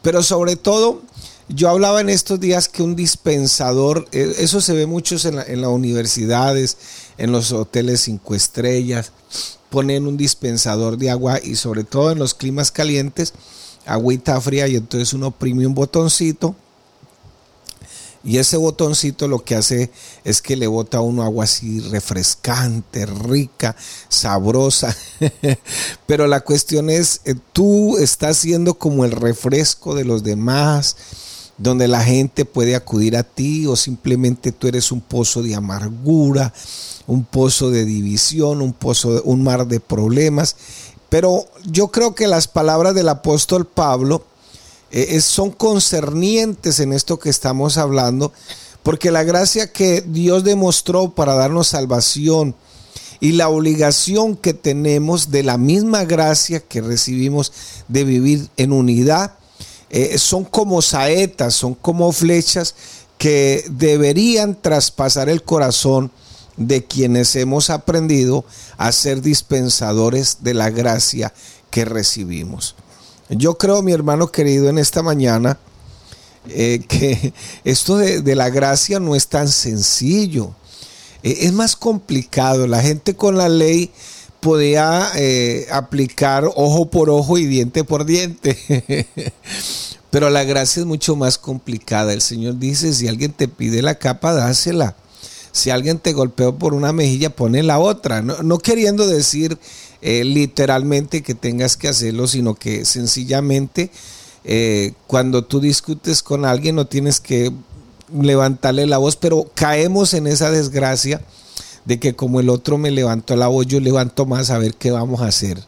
Pero 0.02 0.22
sobre 0.22 0.54
todo, 0.54 1.02
yo 1.48 1.68
hablaba 1.68 2.00
en 2.00 2.08
estos 2.08 2.38
días 2.38 2.68
que 2.68 2.84
un 2.84 2.94
dispensador, 2.94 4.06
eh, 4.12 4.36
eso 4.38 4.60
se 4.60 4.72
ve 4.72 4.86
muchos 4.86 5.24
en, 5.24 5.38
en 5.38 5.60
las 5.62 5.70
universidades, 5.70 6.76
en 7.18 7.32
los 7.32 7.50
hoteles 7.50 8.02
cinco 8.02 8.36
estrellas, 8.36 9.10
ponen 9.68 10.06
un 10.06 10.16
dispensador 10.16 10.96
de 10.96 11.10
agua 11.10 11.40
y 11.42 11.56
sobre 11.56 11.82
todo 11.82 12.12
en 12.12 12.20
los 12.20 12.34
climas 12.34 12.70
calientes, 12.70 13.34
agüita 13.86 14.40
fría 14.40 14.68
y 14.68 14.76
entonces 14.76 15.12
uno 15.12 15.28
oprime 15.28 15.66
un 15.66 15.74
botoncito 15.74 16.54
y 18.26 18.38
ese 18.38 18.56
botoncito 18.56 19.28
lo 19.28 19.44
que 19.44 19.54
hace 19.54 19.92
es 20.24 20.42
que 20.42 20.56
le 20.56 20.66
bota 20.66 20.98
a 20.98 21.00
uno 21.00 21.22
agua 21.22 21.44
así 21.44 21.78
refrescante, 21.78 23.06
rica, 23.06 23.76
sabrosa. 24.08 24.94
Pero 26.08 26.26
la 26.26 26.40
cuestión 26.40 26.90
es, 26.90 27.20
eh, 27.24 27.36
tú 27.52 27.98
estás 27.98 28.38
siendo 28.38 28.74
como 28.74 29.04
el 29.04 29.12
refresco 29.12 29.94
de 29.94 30.04
los 30.04 30.24
demás, 30.24 30.96
donde 31.56 31.86
la 31.86 32.02
gente 32.02 32.44
puede 32.44 32.74
acudir 32.74 33.16
a 33.16 33.22
ti 33.22 33.64
o 33.68 33.76
simplemente 33.76 34.50
tú 34.50 34.66
eres 34.66 34.90
un 34.90 35.02
pozo 35.02 35.40
de 35.40 35.54
amargura, 35.54 36.52
un 37.06 37.24
pozo 37.24 37.70
de 37.70 37.84
división, 37.84 38.60
un 38.60 38.72
pozo, 38.72 39.14
de, 39.14 39.20
un 39.24 39.44
mar 39.44 39.68
de 39.68 39.78
problemas 39.78 40.56
pero 41.16 41.46
yo 41.64 41.88
creo 41.88 42.14
que 42.14 42.26
las 42.26 42.46
palabras 42.46 42.94
del 42.94 43.08
apóstol 43.08 43.66
Pablo 43.66 44.22
eh, 44.90 45.18
son 45.22 45.50
concernientes 45.50 46.78
en 46.78 46.92
esto 46.92 47.18
que 47.18 47.30
estamos 47.30 47.78
hablando, 47.78 48.34
porque 48.82 49.10
la 49.10 49.24
gracia 49.24 49.72
que 49.72 50.02
Dios 50.02 50.44
demostró 50.44 51.14
para 51.14 51.32
darnos 51.32 51.68
salvación 51.68 52.54
y 53.18 53.32
la 53.32 53.48
obligación 53.48 54.36
que 54.36 54.52
tenemos 54.52 55.30
de 55.30 55.42
la 55.42 55.56
misma 55.56 56.04
gracia 56.04 56.60
que 56.60 56.82
recibimos 56.82 57.50
de 57.88 58.04
vivir 58.04 58.50
en 58.58 58.72
unidad, 58.72 59.36
eh, 59.88 60.18
son 60.18 60.44
como 60.44 60.82
saetas, 60.82 61.54
son 61.54 61.74
como 61.74 62.12
flechas 62.12 62.74
que 63.16 63.64
deberían 63.70 64.54
traspasar 64.60 65.30
el 65.30 65.42
corazón 65.42 66.10
de 66.56 66.84
quienes 66.84 67.36
hemos 67.36 67.70
aprendido 67.70 68.44
a 68.76 68.92
ser 68.92 69.22
dispensadores 69.22 70.38
de 70.40 70.54
la 70.54 70.70
gracia 70.70 71.32
que 71.70 71.84
recibimos. 71.84 72.74
Yo 73.28 73.58
creo, 73.58 73.82
mi 73.82 73.92
hermano 73.92 74.28
querido, 74.28 74.68
en 74.68 74.78
esta 74.78 75.02
mañana, 75.02 75.58
eh, 76.48 76.80
que 76.88 77.32
esto 77.64 77.96
de, 77.96 78.34
la 78.34 78.50
gracia 78.50 79.00
no 79.00 79.14
es 79.14 79.28
tan 79.28 79.48
sencillo. 79.48 80.54
Eh, 81.22 81.38
es 81.42 81.52
más 81.52 81.76
complicado. 81.76 82.66
La 82.66 82.82
gente 82.82 83.14
con 83.14 83.36
la 83.36 83.48
ley 83.48 83.90
podía 84.40 85.10
eh, 85.16 85.66
aplicar 85.72 86.44
ojo 86.54 86.90
por 86.90 87.10
ojo 87.10 87.38
y 87.38 87.46
diente 87.46 87.84
por 87.84 88.04
diente. 88.04 88.56
Pero 90.10 90.30
la 90.30 90.44
gracia 90.44 90.80
es 90.80 90.86
mucho 90.86 91.16
más 91.16 91.36
complicada. 91.36 92.12
El 92.12 92.22
Señor 92.22 92.58
dice, 92.58 92.94
si 92.94 93.08
alguien 93.08 93.32
te 93.32 93.48
pide 93.48 93.82
la 93.82 93.96
capa, 93.96 94.32
dásela. 94.32 94.94
Si 95.56 95.70
alguien 95.70 95.98
te 95.98 96.12
golpeó 96.12 96.56
por 96.58 96.74
una 96.74 96.92
mejilla, 96.92 97.30
pone 97.30 97.62
la 97.62 97.78
otra. 97.78 98.20
No, 98.20 98.58
queriendo 98.58 99.06
decir 99.06 99.58
eh, 100.02 100.22
literalmente 100.22 101.22
que 101.22 101.34
tengas 101.34 101.76
que 101.76 101.88
hacerlo, 101.88 102.28
sino 102.28 102.54
que 102.54 102.84
sencillamente 102.84 103.90
eh, 104.44 104.92
cuando 105.06 105.44
tú 105.44 105.60
discutes 105.60 106.22
con 106.22 106.44
alguien 106.44 106.76
no 106.76 106.86
tienes 106.86 107.20
que 107.20 107.50
levantarle 108.12 108.86
la 108.86 108.98
voz, 108.98 109.16
pero 109.16 109.50
caemos 109.54 110.12
en 110.12 110.26
esa 110.26 110.50
desgracia 110.50 111.22
de 111.86 111.98
que 111.98 112.14
como 112.14 112.40
el 112.40 112.50
otro 112.50 112.76
me 112.76 112.90
levantó 112.90 113.34
la 113.34 113.48
voz, 113.48 113.66
yo 113.66 113.80
levanto 113.80 114.26
más 114.26 114.50
a 114.50 114.58
ver 114.58 114.74
qué 114.74 114.90
vamos 114.90 115.22
a 115.22 115.28
hacer. 115.28 115.58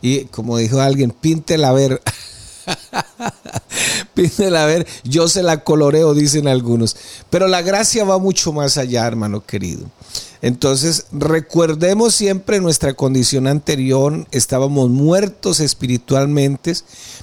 Y 0.00 0.26
como 0.26 0.56
dijo 0.58 0.80
alguien, 0.80 1.10
píntela 1.10 1.72
ver. 1.72 2.00
Pídela 4.14 4.64
a 4.64 4.66
ver, 4.66 4.86
yo 5.04 5.28
se 5.28 5.42
la 5.42 5.64
coloreo, 5.64 6.14
dicen 6.14 6.48
algunos. 6.48 6.96
Pero 7.30 7.48
la 7.48 7.62
gracia 7.62 8.04
va 8.04 8.18
mucho 8.18 8.52
más 8.52 8.76
allá, 8.76 9.06
hermano 9.06 9.44
querido. 9.44 9.86
Entonces, 10.42 11.06
recordemos 11.12 12.16
siempre 12.16 12.60
nuestra 12.60 12.94
condición 12.94 13.46
anterior, 13.46 14.26
estábamos 14.32 14.90
muertos 14.90 15.60
espiritualmente, 15.60 16.74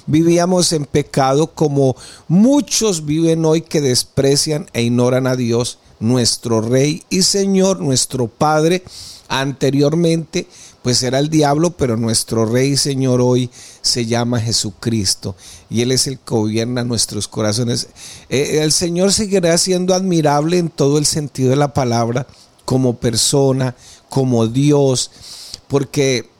vivíamos 0.06 0.72
en 0.72 0.86
pecado 0.86 1.48
como 1.48 1.96
muchos 2.28 3.04
viven 3.04 3.44
hoy 3.44 3.60
que 3.60 3.82
desprecian 3.82 4.70
e 4.72 4.82
ignoran 4.82 5.26
a 5.26 5.36
Dios, 5.36 5.78
nuestro 6.00 6.62
Rey 6.62 7.02
y 7.10 7.20
Señor, 7.20 7.80
nuestro 7.80 8.26
Padre, 8.26 8.82
anteriormente 9.28 10.46
pues 10.82 11.02
era 11.02 11.18
el 11.18 11.28
diablo, 11.28 11.70
pero 11.72 11.96
nuestro 11.96 12.46
Rey 12.46 12.70
y 12.70 12.76
Señor 12.76 13.20
hoy 13.20 13.50
se 13.82 14.06
llama 14.06 14.40
Jesucristo 14.40 15.36
y 15.68 15.82
Él 15.82 15.92
es 15.92 16.06
el 16.06 16.18
que 16.18 16.34
gobierna 16.34 16.84
nuestros 16.84 17.28
corazones. 17.28 17.88
Eh, 18.28 18.60
el 18.62 18.72
Señor 18.72 19.12
seguirá 19.12 19.56
siendo 19.58 19.94
admirable 19.94 20.58
en 20.58 20.70
todo 20.70 20.98
el 20.98 21.06
sentido 21.06 21.50
de 21.50 21.56
la 21.56 21.74
palabra, 21.74 22.26
como 22.64 22.96
persona, 22.96 23.74
como 24.08 24.46
Dios, 24.46 25.10
porque 25.68 26.30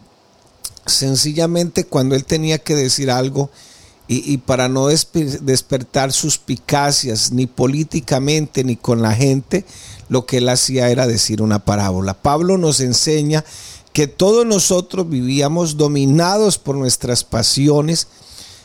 sencillamente 0.87 1.85
cuando 1.85 2.15
Él 2.15 2.25
tenía 2.25 2.59
que 2.59 2.75
decir 2.75 3.11
algo, 3.11 3.51
y, 4.13 4.39
para 4.39 4.69
no 4.69 4.89
despertar 4.89 6.11
suspicacias 6.13 7.31
ni 7.31 7.47
políticamente 7.47 8.65
ni 8.65 8.75
con 8.75 9.03
la 9.03 9.15
gente, 9.15 9.65
lo 10.09 10.27
que 10.27 10.39
él 10.39 10.49
hacía 10.49 10.91
era 10.91 11.07
decir 11.07 11.41
una 11.41 11.65
parábola. 11.65 12.15
Pablo 12.15 12.59
nos 12.59 12.81
enseña 12.81 13.45
que 13.93 14.07
todos 14.07 14.47
nosotros 14.47 15.09
vivíamos 15.09 15.77
dominados 15.77 16.59
por 16.59 16.77
nuestras 16.77 17.25
pasiones. 17.25 18.07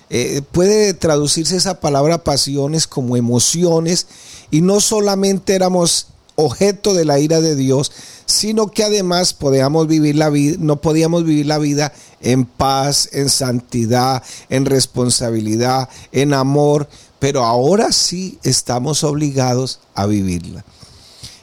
Eh, 0.10 0.42
puede 0.52 0.94
traducirse 0.94 1.56
esa 1.56 1.80
palabra 1.80 2.24
pasiones 2.24 2.86
como 2.86 3.18
emociones 3.18 4.08
y 4.52 4.62
no 4.62 4.80
solamente 4.80 5.56
éramos 5.56 6.08
objeto 6.36 6.94
de 6.94 7.06
la 7.06 7.20
ira 7.20 7.42
de 7.42 7.56
Dios, 7.56 7.92
sino 8.26 8.68
que 8.68 8.84
además 8.84 9.34
podíamos 9.34 9.88
vivir 9.88 10.16
la 10.16 10.30
vida, 10.30 10.58
no 10.60 10.82
podíamos 10.82 11.24
vivir 11.24 11.48
la 11.48 11.58
vida 11.58 11.94
en 12.22 12.46
paz, 12.46 13.10
en 13.14 13.30
santidad, 13.30 14.22
en 14.50 14.66
responsabilidad, 14.66 15.90
en 16.12 16.34
amor, 16.34 16.88
pero 17.20 17.44
ahora 17.44 17.92
sí 17.92 18.38
estamos 18.44 19.04
obligados 19.04 19.80
a 19.96 20.06
vivirla 20.06 20.66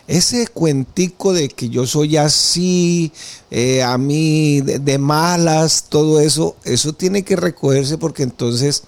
ese 0.06 0.48
cuentico 0.48 1.32
de 1.32 1.48
que 1.48 1.68
yo 1.68 1.86
soy 1.86 2.16
así, 2.16 3.12
eh, 3.50 3.82
a 3.82 3.96
mí 3.98 4.60
de, 4.60 4.98
malas, 4.98 5.86
todo 5.88 6.20
eso, 6.20 6.56
eso 6.64 6.92
tiene 6.92 7.22
que 7.22 7.36
recogerse 7.36 7.98
porque 7.98 8.24
entonces, 8.24 8.82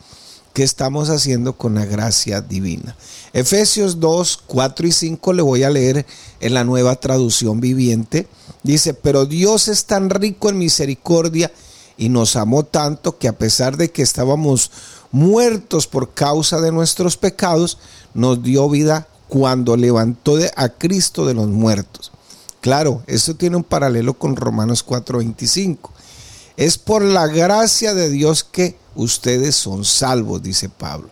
¿qué 0.53 0.64
estamos 0.64 1.11
haciendo 1.11 1.53
con 1.55 1.74
la 1.77 1.85
gracia 1.85 2.40
divina? 2.40 2.96
Efesios 3.33 4.00
2, 4.00 4.42
4 4.46 4.87
y 4.87 4.92
5 4.92 5.33
le 5.33 5.42
voy 5.42 5.62
a 5.62 5.70
leer 5.70 6.05
en 6.40 6.55
la 6.55 6.64
nueva 6.64 6.96
traducción 6.96 7.61
viviente. 7.61 8.27
Dice, 8.62 8.94
pero 8.94 9.27
Dios 9.27 9.68
es 9.68 9.85
tan 9.85 10.11
rico 10.11 10.48
en 10.48 10.59
misericordia 10.59 11.53
y 11.96 12.09
nos 12.09 12.37
amó 12.37 12.64
tanto 12.64 13.18
que 13.18 13.29
a 13.29 13.38
pesar 13.38 13.77
de 13.77 13.90
que 13.90 14.03
estábamos 14.03 14.70
muertos 15.12 15.87
por 15.87 16.12
causa 16.12 16.61
de 16.61 16.72
nuestros 16.72 17.16
pecados, 17.16 17.79
nos 18.14 18.42
dio 18.42 18.68
vida 18.68 19.09
cuando 19.35 19.77
levantó 19.77 20.38
a 20.55 20.68
Cristo 20.68 21.27
de 21.27 21.35
los 21.35 21.49
muertos. 21.49 22.12
Claro, 22.61 23.03
eso 23.09 23.35
tiene 23.35 23.57
un 23.57 23.64
paralelo 23.64 24.14
con 24.14 24.37
Romanos 24.37 24.85
4:25. 24.85 25.90
Es 26.57 26.79
por 26.79 27.03
la 27.03 27.27
gracia 27.27 27.94
de 27.94 28.11
Dios 28.11 28.44
que 28.44 28.77
ustedes 28.94 29.57
son 29.57 29.85
salvos, 29.85 30.40
dice 30.40 30.68
Pablo. 30.68 31.11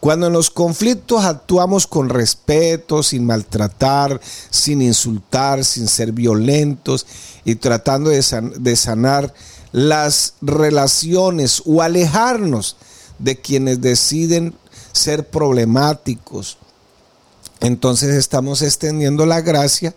Cuando 0.00 0.28
en 0.28 0.32
los 0.32 0.48
conflictos 0.48 1.26
actuamos 1.26 1.86
con 1.86 2.08
respeto, 2.08 3.02
sin 3.02 3.26
maltratar, 3.26 4.18
sin 4.48 4.80
insultar, 4.80 5.66
sin 5.66 5.86
ser 5.86 6.12
violentos 6.12 7.04
y 7.44 7.56
tratando 7.56 8.08
de 8.08 8.76
sanar 8.76 9.34
las 9.70 10.32
relaciones 10.40 11.62
o 11.66 11.82
alejarnos 11.82 12.78
de 13.18 13.38
quienes 13.38 13.82
deciden 13.82 14.54
ser 14.92 15.28
problemáticos 15.28 16.56
entonces 17.60 18.14
estamos 18.14 18.62
extendiendo 18.62 19.26
la 19.26 19.40
gracia 19.40 19.94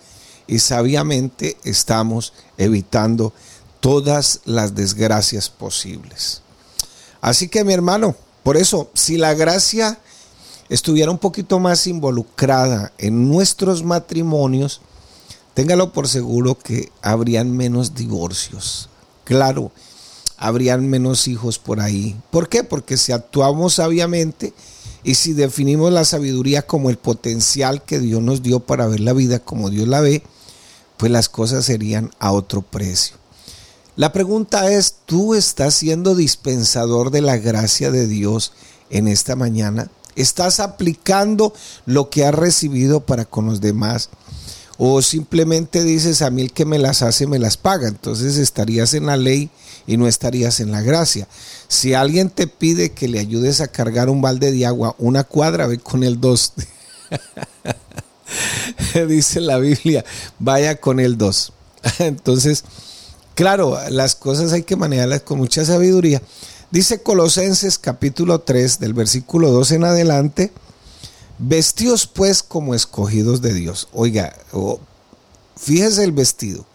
y 0.47 0.59
sabiamente 0.59 1.57
estamos 1.63 2.33
evitando 2.57 3.33
todas 3.79 4.41
las 4.45 4.75
desgracias 4.75 5.49
posibles. 5.49 6.41
Así 7.21 7.49
que 7.49 7.63
mi 7.63 7.73
hermano, 7.73 8.15
por 8.43 8.57
eso, 8.57 8.89
si 8.93 9.17
la 9.17 9.33
gracia 9.33 9.99
estuviera 10.69 11.11
un 11.11 11.17
poquito 11.17 11.59
más 11.59 11.87
involucrada 11.87 12.93
en 12.97 13.29
nuestros 13.29 13.83
matrimonios, 13.83 14.81
téngalo 15.53 15.91
por 15.91 16.07
seguro 16.07 16.57
que 16.57 16.91
habrían 17.01 17.55
menos 17.55 17.95
divorcios. 17.95 18.89
Claro, 19.23 19.71
habrían 20.37 20.87
menos 20.87 21.27
hijos 21.27 21.59
por 21.59 21.79
ahí. 21.79 22.15
¿Por 22.29 22.47
qué? 22.47 22.63
Porque 22.63 22.95
si 22.95 23.11
actuamos 23.11 23.75
sabiamente, 23.75 24.53
y 25.07 25.15
si 25.15 25.31
definimos 25.31 25.93
la 25.93 26.03
sabiduría 26.03 26.67
como 26.67 26.89
el 26.89 26.97
potencial 26.97 27.81
que 27.81 27.97
Dios 27.97 28.21
nos 28.21 28.43
dio 28.43 28.59
para 28.59 28.87
ver 28.87 28.99
la 28.99 29.13
vida 29.13 29.39
como 29.39 29.69
Dios 29.69 29.87
la 29.87 30.01
ve, 30.01 30.21
pues 30.97 31.09
las 31.09 31.29
cosas 31.29 31.63
serían 31.63 32.11
a 32.19 32.33
otro 32.33 32.61
precio. 32.61 33.15
La 33.95 34.11
pregunta 34.11 34.69
es, 34.69 34.95
¿tú 35.05 35.33
estás 35.33 35.75
siendo 35.75 36.13
dispensador 36.13 37.09
de 37.09 37.21
la 37.21 37.37
gracia 37.37 37.89
de 37.89 38.05
Dios 38.05 38.51
en 38.89 39.07
esta 39.07 39.37
mañana? 39.37 39.89
¿Estás 40.17 40.59
aplicando 40.59 41.53
lo 41.85 42.09
que 42.09 42.25
has 42.25 42.35
recibido 42.35 43.05
para 43.05 43.23
con 43.23 43.45
los 43.45 43.61
demás? 43.61 44.09
¿O 44.77 45.01
simplemente 45.01 45.85
dices, 45.85 46.21
a 46.21 46.31
mí 46.31 46.41
el 46.41 46.51
que 46.51 46.65
me 46.65 46.79
las 46.79 47.01
hace 47.01 47.27
me 47.27 47.39
las 47.39 47.55
paga? 47.55 47.87
Entonces 47.87 48.35
estarías 48.35 48.93
en 48.93 49.05
la 49.05 49.15
ley 49.15 49.51
y 49.87 49.97
no 49.97 50.07
estarías 50.07 50.59
en 50.59 50.71
la 50.71 50.81
gracia. 50.81 51.27
Si 51.67 51.93
alguien 51.95 52.29
te 52.29 52.45
pide 52.45 52.91
que 52.91 53.07
le 53.07 53.19
ayudes 53.19 53.61
a 53.61 53.69
cargar 53.69 54.09
un 54.09 54.21
balde 54.21 54.51
de 54.51 54.65
agua 54.65 54.95
una 54.99 55.23
cuadra, 55.23 55.65
ve 55.65 55.79
con 55.79 56.03
el 56.03 56.21
dos. 56.21 56.53
Dice 59.07 59.39
la 59.39 59.57
Biblia, 59.57 60.05
vaya 60.37 60.79
con 60.79 60.99
el 60.99 61.17
dos. 61.17 61.53
Entonces, 61.99 62.63
claro, 63.33 63.77
las 63.89 64.15
cosas 64.15 64.51
hay 64.53 64.63
que 64.63 64.75
manejarlas 64.75 65.21
con 65.21 65.37
mucha 65.39 65.65
sabiduría. 65.65 66.21
Dice 66.69 67.01
Colosenses 67.01 67.77
capítulo 67.79 68.41
3 68.41 68.79
del 68.79 68.93
versículo 68.93 69.51
2 69.51 69.71
en 69.71 69.85
adelante, 69.85 70.51
vestidos 71.39 72.07
pues 72.07 72.43
como 72.43 72.75
escogidos 72.75 73.41
de 73.41 73.53
Dios. 73.53 73.87
Oiga, 73.93 74.35
fíjese 75.55 76.03
el 76.03 76.11
vestido, 76.11 76.65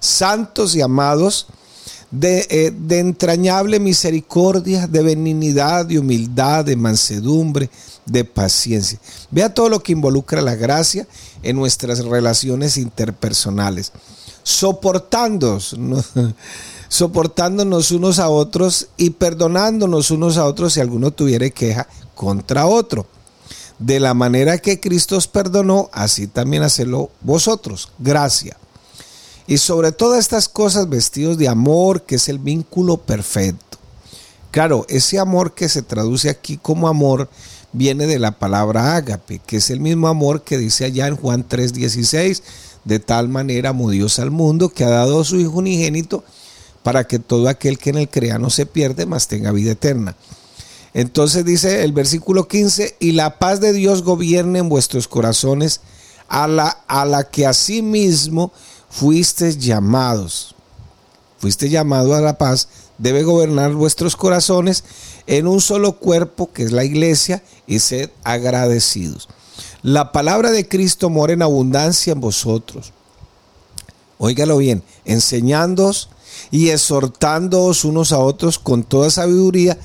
santos 0.00 0.74
y 0.74 0.80
amados, 0.80 1.48
de, 2.12 2.46
eh, 2.50 2.72
de, 2.76 2.98
entrañable 3.00 3.80
misericordia, 3.80 4.86
de 4.86 5.02
benignidad, 5.02 5.86
de 5.86 5.98
humildad, 5.98 6.64
de 6.64 6.76
mansedumbre, 6.76 7.70
de 8.06 8.24
paciencia. 8.24 9.00
Vea 9.30 9.52
todo 9.52 9.70
lo 9.70 9.82
que 9.82 9.92
involucra 9.92 10.42
la 10.42 10.54
gracia 10.54 11.08
en 11.42 11.56
nuestras 11.56 12.04
relaciones 12.04 12.76
interpersonales. 12.76 13.92
Soportándonos, 14.42 15.74
soportándonos 16.88 17.90
unos 17.90 18.18
a 18.18 18.28
otros 18.28 18.88
y 18.98 19.10
perdonándonos 19.10 20.10
unos 20.10 20.36
a 20.36 20.44
otros 20.44 20.74
si 20.74 20.80
alguno 20.80 21.12
tuviera 21.12 21.48
queja 21.48 21.88
contra 22.14 22.66
otro. 22.66 23.06
De 23.78 23.98
la 23.98 24.14
manera 24.14 24.58
que 24.58 24.78
Cristo 24.78 25.16
os 25.16 25.26
perdonó, 25.26 25.88
así 25.92 26.26
también 26.26 26.62
hacedlo 26.62 27.10
vosotros. 27.22 27.90
Gracia. 27.98 28.56
Y 29.46 29.58
sobre 29.58 29.92
todas 29.92 30.20
estas 30.20 30.48
cosas 30.48 30.88
vestidos 30.88 31.38
de 31.38 31.48
amor, 31.48 32.02
que 32.02 32.16
es 32.16 32.28
el 32.28 32.38
vínculo 32.38 32.96
perfecto. 32.96 33.78
Claro, 34.50 34.84
ese 34.88 35.18
amor 35.18 35.54
que 35.54 35.68
se 35.68 35.82
traduce 35.82 36.28
aquí 36.28 36.58
como 36.58 36.86
amor 36.88 37.28
viene 37.72 38.06
de 38.06 38.18
la 38.18 38.38
palabra 38.38 38.96
ágape, 38.96 39.40
que 39.46 39.56
es 39.56 39.70
el 39.70 39.80
mismo 39.80 40.08
amor 40.08 40.42
que 40.42 40.58
dice 40.58 40.84
allá 40.84 41.06
en 41.06 41.16
Juan 41.16 41.48
3:16, 41.48 42.42
de 42.84 42.98
tal 42.98 43.28
manera 43.28 43.70
amó 43.70 43.90
Dios 43.90 44.18
al 44.18 44.30
mundo 44.30 44.68
que 44.68 44.84
ha 44.84 44.90
dado 44.90 45.20
a 45.20 45.24
su 45.24 45.40
Hijo 45.40 45.58
unigénito 45.58 46.22
para 46.82 47.06
que 47.06 47.18
todo 47.18 47.48
aquel 47.48 47.78
que 47.78 47.90
en 47.90 47.98
él 47.98 48.08
crea 48.08 48.38
no 48.38 48.50
se 48.50 48.66
pierde, 48.66 49.06
mas 49.06 49.28
tenga 49.28 49.52
vida 49.52 49.72
eterna. 49.72 50.16
Entonces 50.94 51.44
dice 51.44 51.84
el 51.84 51.92
versículo 51.92 52.48
15, 52.48 52.96
y 53.00 53.12
la 53.12 53.38
paz 53.38 53.60
de 53.60 53.72
Dios 53.72 54.02
gobierne 54.02 54.58
en 54.58 54.68
vuestros 54.68 55.08
corazones, 55.08 55.80
a 56.28 56.46
la, 56.46 56.68
a 56.86 57.04
la 57.04 57.24
que 57.24 57.46
asimismo 57.46 58.52
fuisteis 58.92 59.58
llamados. 59.58 60.54
Fuiste 61.38 61.68
llamado 61.68 62.14
a 62.14 62.20
la 62.20 62.38
paz, 62.38 62.68
debe 62.98 63.24
gobernar 63.24 63.72
vuestros 63.72 64.14
corazones 64.14 64.84
en 65.26 65.48
un 65.48 65.60
solo 65.60 65.98
cuerpo 65.98 66.52
que 66.52 66.62
es 66.62 66.72
la 66.72 66.84
iglesia 66.84 67.42
y 67.66 67.80
sed 67.80 68.10
agradecidos. 68.22 69.28
La 69.82 70.12
palabra 70.12 70.52
de 70.52 70.68
Cristo 70.68 71.10
mora 71.10 71.32
en 71.32 71.42
abundancia 71.42 72.12
en 72.12 72.20
vosotros. 72.20 72.92
Óigalo 74.18 74.58
bien, 74.58 74.84
enseñándoos 75.04 76.10
y 76.52 76.68
exhortándoos 76.68 77.84
unos 77.84 78.12
a 78.12 78.18
otros 78.18 78.58
con 78.58 78.84
toda 78.84 79.10
sabiduría, 79.10 79.76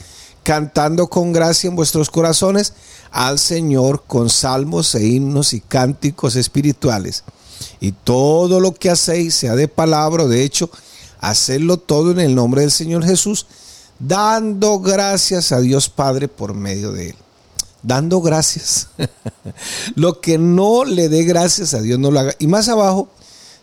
cantando 0.43 1.07
con 1.07 1.33
gracia 1.33 1.69
en 1.69 1.75
vuestros 1.75 2.11
corazones 2.11 2.73
al 3.09 3.39
Señor 3.39 4.03
con 4.05 4.29
salmos 4.29 4.93
e 4.93 5.07
himnos 5.07 5.53
y 5.53 5.61
cánticos 5.61 6.35
espirituales. 6.35 7.23
Y 7.79 7.91
todo 7.91 8.59
lo 8.59 8.73
que 8.73 8.89
hacéis, 8.89 9.35
sea 9.35 9.55
de 9.55 9.67
palabra 9.67 10.23
o 10.23 10.27
de 10.27 10.43
hecho, 10.43 10.69
hacedlo 11.19 11.77
todo 11.77 12.11
en 12.11 12.19
el 12.19 12.35
nombre 12.35 12.61
del 12.61 12.71
Señor 12.71 13.05
Jesús, 13.05 13.45
dando 13.99 14.79
gracias 14.79 15.51
a 15.51 15.59
Dios 15.59 15.89
Padre 15.89 16.27
por 16.27 16.53
medio 16.53 16.91
de 16.91 17.09
él. 17.09 17.15
Dando 17.83 18.21
gracias. 18.21 18.89
lo 19.95 20.19
que 20.19 20.37
no 20.37 20.83
le 20.83 21.09
dé 21.09 21.23
gracias 21.23 21.73
a 21.73 21.81
Dios 21.81 21.99
no 21.99 22.11
lo 22.11 22.19
haga. 22.19 22.35
Y 22.39 22.47
más 22.47 22.67
abajo, 22.69 23.09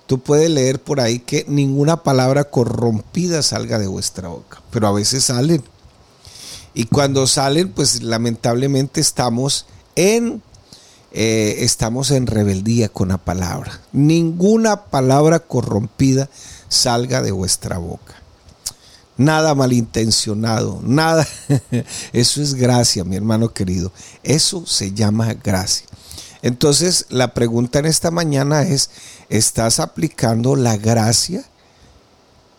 tú 0.07 0.21
puedes 0.21 0.51
leer 0.51 0.81
por 0.81 1.01
ahí 1.01 1.19
que 1.19 1.45
ninguna 1.49 2.03
palabra 2.03 2.45
corrompida 2.45 3.43
salga 3.43 3.79
de 3.79 3.87
vuestra 3.87 4.29
boca. 4.29 4.63
Pero 4.71 4.87
a 4.87 4.93
veces 4.93 5.25
salen. 5.25 5.63
Y 6.75 6.87
cuando 6.87 7.27
salen, 7.27 7.71
pues 7.73 8.03
lamentablemente 8.03 9.01
estamos 9.01 9.67
en 9.95 10.43
eh, 11.17 11.65
estamos 11.65 12.11
en 12.11 12.27
rebeldía 12.27 12.89
con 12.89 13.09
la 13.09 13.19
palabra. 13.19 13.81
Ninguna 13.93 14.87
palabra 14.87 15.39
corrompida 15.39 16.29
salga 16.69 17.23
de 17.23 17.31
vuestra 17.31 17.79
boca. 17.79 18.15
Nada 19.17 19.55
malintencionado, 19.55 20.81
nada. 20.83 21.25
Eso 22.13 22.43
es 22.43 22.55
gracia, 22.55 23.05
mi 23.05 23.15
hermano 23.15 23.53
querido. 23.55 23.93
Eso 24.25 24.67
se 24.67 24.93
llama 24.93 25.35
gracia. 25.35 25.87
Entonces, 26.43 27.07
la 27.11 27.33
pregunta 27.33 27.79
en 27.79 27.87
esta 27.87 28.11
mañana 28.11 28.63
es, 28.63 28.91
¿estás 29.29 29.79
aplicando 29.79 30.57
la 30.57 30.77
gracia 30.77 31.45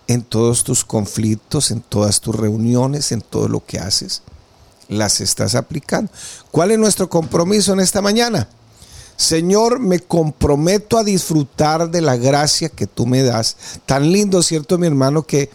en 0.07 0.23
todos 0.23 0.63
tus 0.63 0.85
conflictos, 0.85 1.71
en 1.71 1.81
todas 1.81 2.21
tus 2.21 2.33
reuniones, 2.33 3.11
en 3.11 3.19
todo 3.19 3.49
lo 3.49 3.65
que 3.65 3.79
haces? 3.79 4.21
¿Las 4.87 5.21
estás 5.21 5.55
aplicando? 5.55 6.11
¿Cuál 6.51 6.71
es 6.71 6.79
nuestro 6.79 7.09
compromiso 7.09 7.73
en 7.73 7.79
esta 7.79 8.01
mañana? 8.01 8.47
Señor, 9.17 9.79
me 9.79 9.99
comprometo 9.99 10.97
a 10.97 11.03
disfrutar 11.03 11.89
de 11.89 12.01
la 12.01 12.17
gracia 12.17 12.69
que 12.69 12.85
tú 12.85 13.05
me 13.05 13.23
das. 13.23 13.55
Tan 13.85 14.11
lindo, 14.11 14.43
¿cierto, 14.43 14.77
mi 14.77 14.87
hermano? 14.87 15.23
Que 15.23 15.49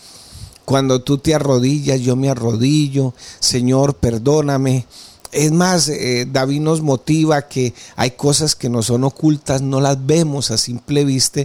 cuando 0.64 1.02
tú 1.02 1.18
te 1.18 1.34
arrodillas, 1.34 2.00
yo 2.00 2.16
me 2.16 2.30
arrodillo. 2.30 3.14
Señor, 3.38 3.94
perdóname. 3.94 4.86
Es 5.30 5.52
más, 5.52 5.88
eh, 5.88 6.26
David 6.30 6.60
nos 6.60 6.80
motiva 6.80 7.42
que 7.48 7.74
hay 7.96 8.12
cosas 8.12 8.56
que 8.56 8.68
nos 8.68 8.86
son 8.86 9.04
ocultas, 9.04 9.62
no 9.62 9.80
las 9.80 10.04
vemos 10.04 10.50
a 10.50 10.58
simple 10.58 11.04
vista. 11.04 11.42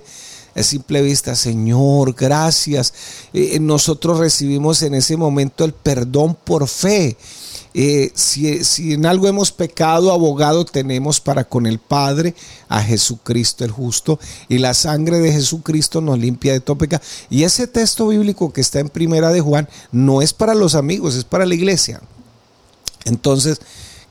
A 0.56 0.64
simple 0.64 1.02
vista, 1.02 1.36
Señor, 1.36 2.14
gracias. 2.14 2.94
Eh, 3.34 3.60
nosotros 3.60 4.20
recibimos 4.20 4.82
en 4.84 4.94
ese 4.94 5.18
momento 5.18 5.66
el 5.66 5.74
perdón 5.74 6.38
por 6.42 6.68
fe. 6.70 7.18
Eh, 7.78 8.14
si, 8.16 8.94
en 8.94 9.06
algo 9.06 9.28
hemos 9.28 9.52
pecado, 9.52 10.14
abogado 10.14 10.64
tenemos 10.64 11.20
para 11.20 11.44
con 11.44 11.66
el 11.66 11.78
Padre 11.78 12.34
a 12.70 12.82
Jesucristo 12.82 13.66
el 13.66 13.72
justo 13.72 14.18
y 14.48 14.60
la 14.60 14.74
sangre 14.74 15.20
de 15.20 15.34
Jesucristo 15.34 16.00
nos 16.00 16.18
limpia 16.18 16.54
de 16.54 16.62
todo 16.62 16.78
pecado. 16.78 17.04
Y 17.30 17.44
ese 17.44 17.68
texto 17.68 18.08
bíblico 18.08 18.54
que 18.54 18.62
está 18.62 18.80
en 18.80 18.88
primera 18.88 19.30
de 19.34 19.42
Juan 19.42 19.68
no 19.92 20.22
es 20.22 20.32
para 20.32 20.56
los 20.56 20.74
amigos, 20.74 21.16
es 21.16 21.26
para 21.26 21.46
la 21.46 21.54
iglesia. 21.54 22.00
Entonces, 23.04 23.60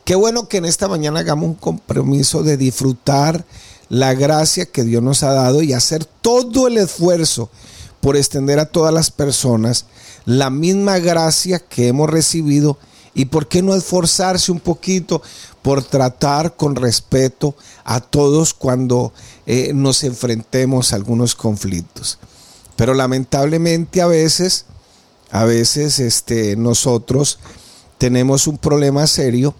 qué 0.05 0.14
bueno 0.14 0.46
que 0.46 0.59
en 0.59 0.66
esta 0.66 0.87
mañana 0.87 1.20
hagamos 1.20 1.46
un 1.46 1.55
compromiso 1.55 2.42
de 2.42 2.59
disfrutar 2.59 3.46
la 3.88 4.12
gracia 4.12 4.66
que 4.66 4.85
Dios 4.85 5.03
nos 5.03 5.22
ha 5.22 5.33
dado 5.33 5.62
y 5.62 5.72
hacer 5.72 6.05
todo 6.05 6.66
el 6.66 6.77
esfuerzo 6.77 7.48
por 8.03 8.18
extender 8.18 8.59
a 8.59 8.66
todas 8.66 8.92
las 8.92 9.11
personas 9.11 9.87
la 10.27 10.50
misma 10.50 10.98
gracia 10.98 11.61
que 11.61 11.88
hemos 11.88 12.11
recibido 12.11 12.77
¿Y 13.14 13.27
por 13.27 13.46
qué 13.46 13.62
no 13.62 13.74
esforzarse 13.74 14.50
un 14.50 14.61
poquito 14.61 15.22
por 15.62 15.85
tratar 15.85 16.57
con 16.57 16.74
respeto 16.74 17.55
a 17.85 18.00
todos 18.00 18.53
cuando 18.55 19.12
eh, 19.46 19.72
nos 19.72 20.03
enfrentemos 20.03 20.92
a 20.92 20.96
algunos 20.96 21.35
conflictos? 21.35 22.18
Pero 22.77 22.92
lamentablemente 22.94 24.03
a 24.03 24.07
veces, 24.07 24.66
a 25.31 25.44
veces 25.44 26.00
este, 26.00 26.57
nosotros 26.57 27.38
tenemos 27.98 28.48
un 28.48 28.59
problema 28.59 29.07
serio 29.07 29.55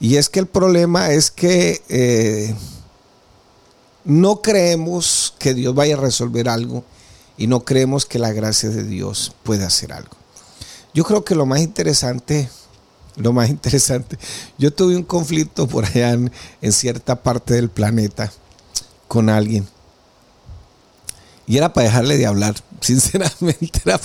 y 0.00 0.16
es 0.16 0.28
que 0.28 0.40
el 0.40 0.46
problema 0.46 1.12
es 1.12 1.30
que 1.30 1.82
eh, 1.88 2.54
no 4.04 4.42
creemos 4.42 5.34
que 5.38 5.54
Dios 5.54 5.74
vaya 5.74 5.94
a 5.94 6.00
resolver 6.00 6.48
algo 6.48 6.84
y 7.36 7.46
no 7.46 7.64
creemos 7.64 8.06
que 8.06 8.18
la 8.18 8.32
gracia 8.32 8.70
de 8.70 8.82
Dios 8.82 9.34
pueda 9.44 9.66
hacer 9.68 9.92
algo. 9.92 10.16
Yo 10.94 11.04
creo 11.04 11.24
que 11.24 11.36
lo 11.36 11.46
más 11.46 11.60
interesante 11.60 12.48
lo 13.18 13.32
más 13.32 13.50
interesante. 13.50 14.18
Yo 14.58 14.72
tuve 14.72 14.96
un 14.96 15.02
conflicto 15.02 15.66
por 15.66 15.84
allá 15.84 16.12
en, 16.12 16.72
cierta 16.72 17.22
parte 17.22 17.54
del 17.54 17.68
planeta 17.68 18.32
con 19.06 19.28
alguien. 19.28 19.66
Y 21.46 21.56
era 21.56 21.72
para 21.72 21.86
dejarle 21.86 22.16
de 22.16 22.26
hablar, 22.26 22.54
sinceramente. 22.80 23.80
Era 23.84 24.00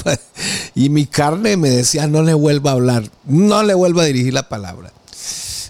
y 0.76 0.90
mi 0.90 1.06
carne 1.06 1.58
me 1.58 1.70
decía, 1.70 2.08
no 2.08 2.22
le 2.24 2.34
vuelva 2.34 2.72
a 2.72 2.74
hablar, 2.74 3.10
no 3.26 3.64
le 3.64 3.74
vuelva 3.74 4.04
a 4.04 4.06
dirigir 4.06 4.34
la 4.34 4.50
palabra. 4.50 4.92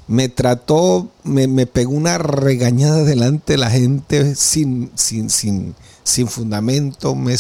Me 0.08 0.30
trató, 0.30 1.10
me, 1.24 1.48
me 1.48 1.66
pegó 1.66 1.94
una 1.94 2.18
regañada 2.18 3.04
delante 3.04 3.54
de 3.54 3.58
la 3.58 3.70
gente 3.70 4.36
sin, 4.36 4.92
sin, 4.96 5.30
sin, 5.30 5.76
sin 6.04 6.28
fundamento. 6.28 7.16
Me, 7.16 7.36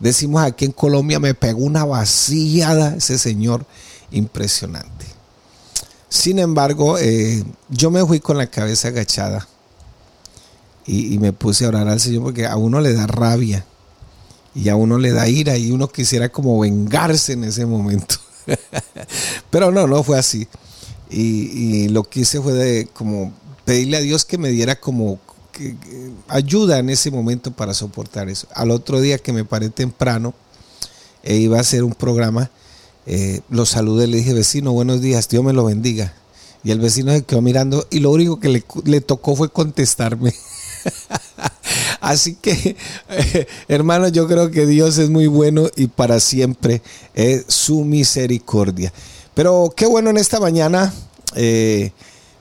decimos 0.00 0.42
aquí 0.42 0.64
en 0.64 0.72
Colombia, 0.72 1.20
me 1.20 1.34
pegó 1.34 1.60
una 1.60 1.84
vaciada 1.84 2.96
ese 2.96 3.18
señor 3.18 3.66
impresionante. 4.10 4.95
Sin 6.08 6.38
embargo, 6.38 6.98
eh, 6.98 7.42
yo 7.68 7.90
me 7.90 8.04
fui 8.04 8.20
con 8.20 8.38
la 8.38 8.46
cabeza 8.46 8.88
agachada 8.88 9.46
y, 10.86 11.18
me 11.18 11.32
puse 11.32 11.64
a 11.64 11.68
orar 11.68 11.88
al 11.88 12.00
Señor 12.00 12.22
porque 12.22 12.46
a 12.46 12.56
uno 12.56 12.80
le 12.80 12.92
da 12.92 13.06
rabia 13.06 13.64
y 14.54 14.68
a 14.68 14.76
uno 14.76 14.98
le 14.98 15.10
da 15.10 15.28
ira 15.28 15.56
y 15.56 15.72
uno 15.72 15.88
quisiera 15.88 16.28
como 16.28 16.60
vengarse 16.60 17.32
en 17.32 17.44
ese 17.44 17.66
momento. 17.66 18.14
Pero 19.50 19.72
no, 19.72 19.86
no 19.88 20.02
fue 20.04 20.18
así. 20.18 20.46
Y, 21.10 21.88
lo 21.88 22.04
que 22.04 22.20
hice 22.20 22.40
fue 22.40 22.88
como 22.92 23.32
pedirle 23.64 23.96
a 23.96 24.00
Dios 24.00 24.24
que 24.24 24.38
me 24.38 24.50
diera 24.50 24.78
como 24.78 25.18
ayuda 26.28 26.78
en 26.78 26.90
ese 26.90 27.10
momento 27.10 27.50
para 27.50 27.74
soportar 27.74 28.28
eso. 28.28 28.46
Al 28.54 28.70
otro 28.70 29.00
día 29.00 29.18
que 29.18 29.32
me 29.32 29.44
paré 29.44 29.70
temprano 29.70 30.34
e 31.22 31.36
iba 31.36 31.58
a 31.58 31.62
hacer 31.62 31.82
un 31.82 31.94
programa, 31.94 32.50
eh, 33.06 33.40
lo 33.50 33.66
saludé, 33.66 34.06
le 34.08 34.18
dije, 34.18 34.34
vecino, 34.34 34.72
buenos 34.72 35.00
días, 35.00 35.28
Dios 35.28 35.44
me 35.44 35.52
lo 35.52 35.64
bendiga. 35.64 36.12
Y 36.64 36.72
el 36.72 36.80
vecino 36.80 37.12
se 37.12 37.22
quedó 37.22 37.40
mirando 37.42 37.86
y 37.90 38.00
lo 38.00 38.10
único 38.10 38.40
que 38.40 38.64
le, 38.84 39.00
tocó 39.00 39.36
fue 39.36 39.48
contestarme. 39.50 40.34
Así 42.00 42.34
que, 42.34 42.76
eh, 43.08 43.46
hermanos, 43.68 44.10
yo 44.10 44.26
creo 44.26 44.50
que 44.50 44.66
Dios 44.66 44.98
es 44.98 45.08
muy 45.08 45.28
bueno 45.28 45.68
y 45.76 45.86
para 45.86 46.18
siempre 46.18 46.82
es 47.14 47.44
su 47.46 47.84
misericordia. 47.84 48.92
Pero 49.34 49.72
qué 49.76 49.86
bueno 49.86 50.10
en 50.10 50.16
esta 50.16 50.40
mañana 50.40 50.92
eh, 51.36 51.92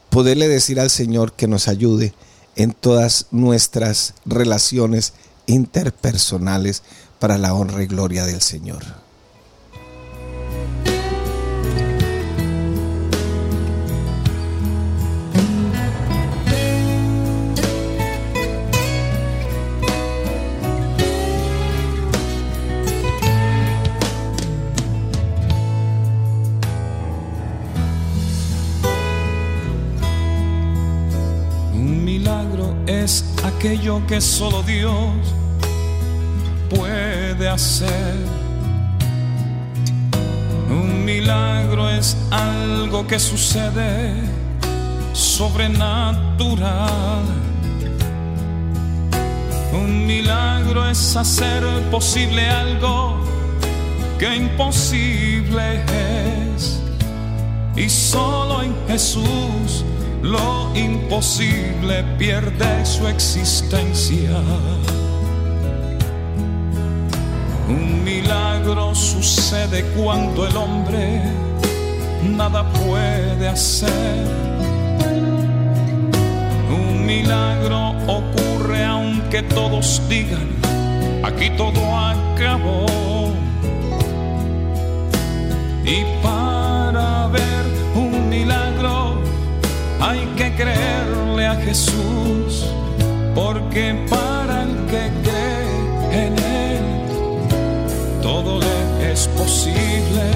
poderle 0.09 0.47
decir 0.47 0.79
al 0.79 0.89
Señor 0.89 1.33
que 1.33 1.47
nos 1.47 1.67
ayude 1.67 2.13
en 2.55 2.71
todas 2.71 3.27
nuestras 3.31 4.15
relaciones 4.25 5.13
interpersonales 5.45 6.81
para 7.19 7.37
la 7.37 7.53
honra 7.53 7.83
y 7.83 7.87
gloria 7.87 8.25
del 8.25 8.41
Señor. 8.41 9.04
Aquello 33.65 34.05
que 34.05 34.21
solo 34.21 34.61
Dios 34.61 34.93
puede 36.69 37.49
hacer. 37.49 38.15
Un 40.69 41.03
milagro 41.03 41.89
es 41.89 42.15
algo 42.29 43.07
que 43.07 43.19
sucede 43.19 44.13
sobrenatural. 45.13 47.23
Un 49.73 50.05
milagro 50.05 50.87
es 50.87 51.15
hacer 51.15 51.63
posible 51.89 52.47
algo 52.47 53.17
que 54.19 54.35
imposible 54.35 55.81
es. 56.53 56.79
Y 57.75 57.89
solo 57.89 58.61
en 58.61 58.75
Jesús 58.87 59.83
lo 60.25 60.75
imposible 60.75 62.03
pierde 62.17 62.85
su 62.85 63.07
existencia. 63.07 64.31
Un 67.69 68.03
milagro 68.03 68.95
sucede 68.95 69.83
cuando 69.95 70.47
el 70.47 70.57
hombre 70.57 71.21
nada 72.23 72.63
puede 72.71 73.47
hacer. 73.47 74.27
Un 76.69 77.05
milagro 77.05 77.89
ocurre 78.07 78.83
aunque 78.83 79.43
todos 79.43 80.01
digan, 80.09 80.49
aquí 81.23 81.51
todo 81.55 81.81
acabó. 81.97 82.85
Y 85.85 86.03
creerle 90.55 91.45
a 91.47 91.55
Jesús, 91.55 92.65
porque 93.33 93.95
para 94.09 94.63
el 94.63 94.75
que 94.91 95.11
cree 95.23 96.25
en 96.25 96.33
Él, 96.39 96.85
todo 98.21 98.59
le 98.59 99.11
es 99.11 99.27
posible. 99.29 100.27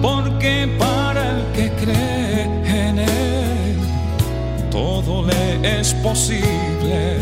Porque 0.00 0.68
para 0.78 1.22
el 1.30 1.42
que 1.56 1.70
cree 1.82 2.42
en 2.88 2.98
Él, 2.98 3.76
todo 4.70 5.24
le 5.26 5.80
es 5.80 5.94
posible. 5.94 7.18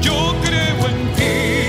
Yo 0.00 0.34
creo 0.42 0.80
en 0.92 1.12
ti. 1.16 1.67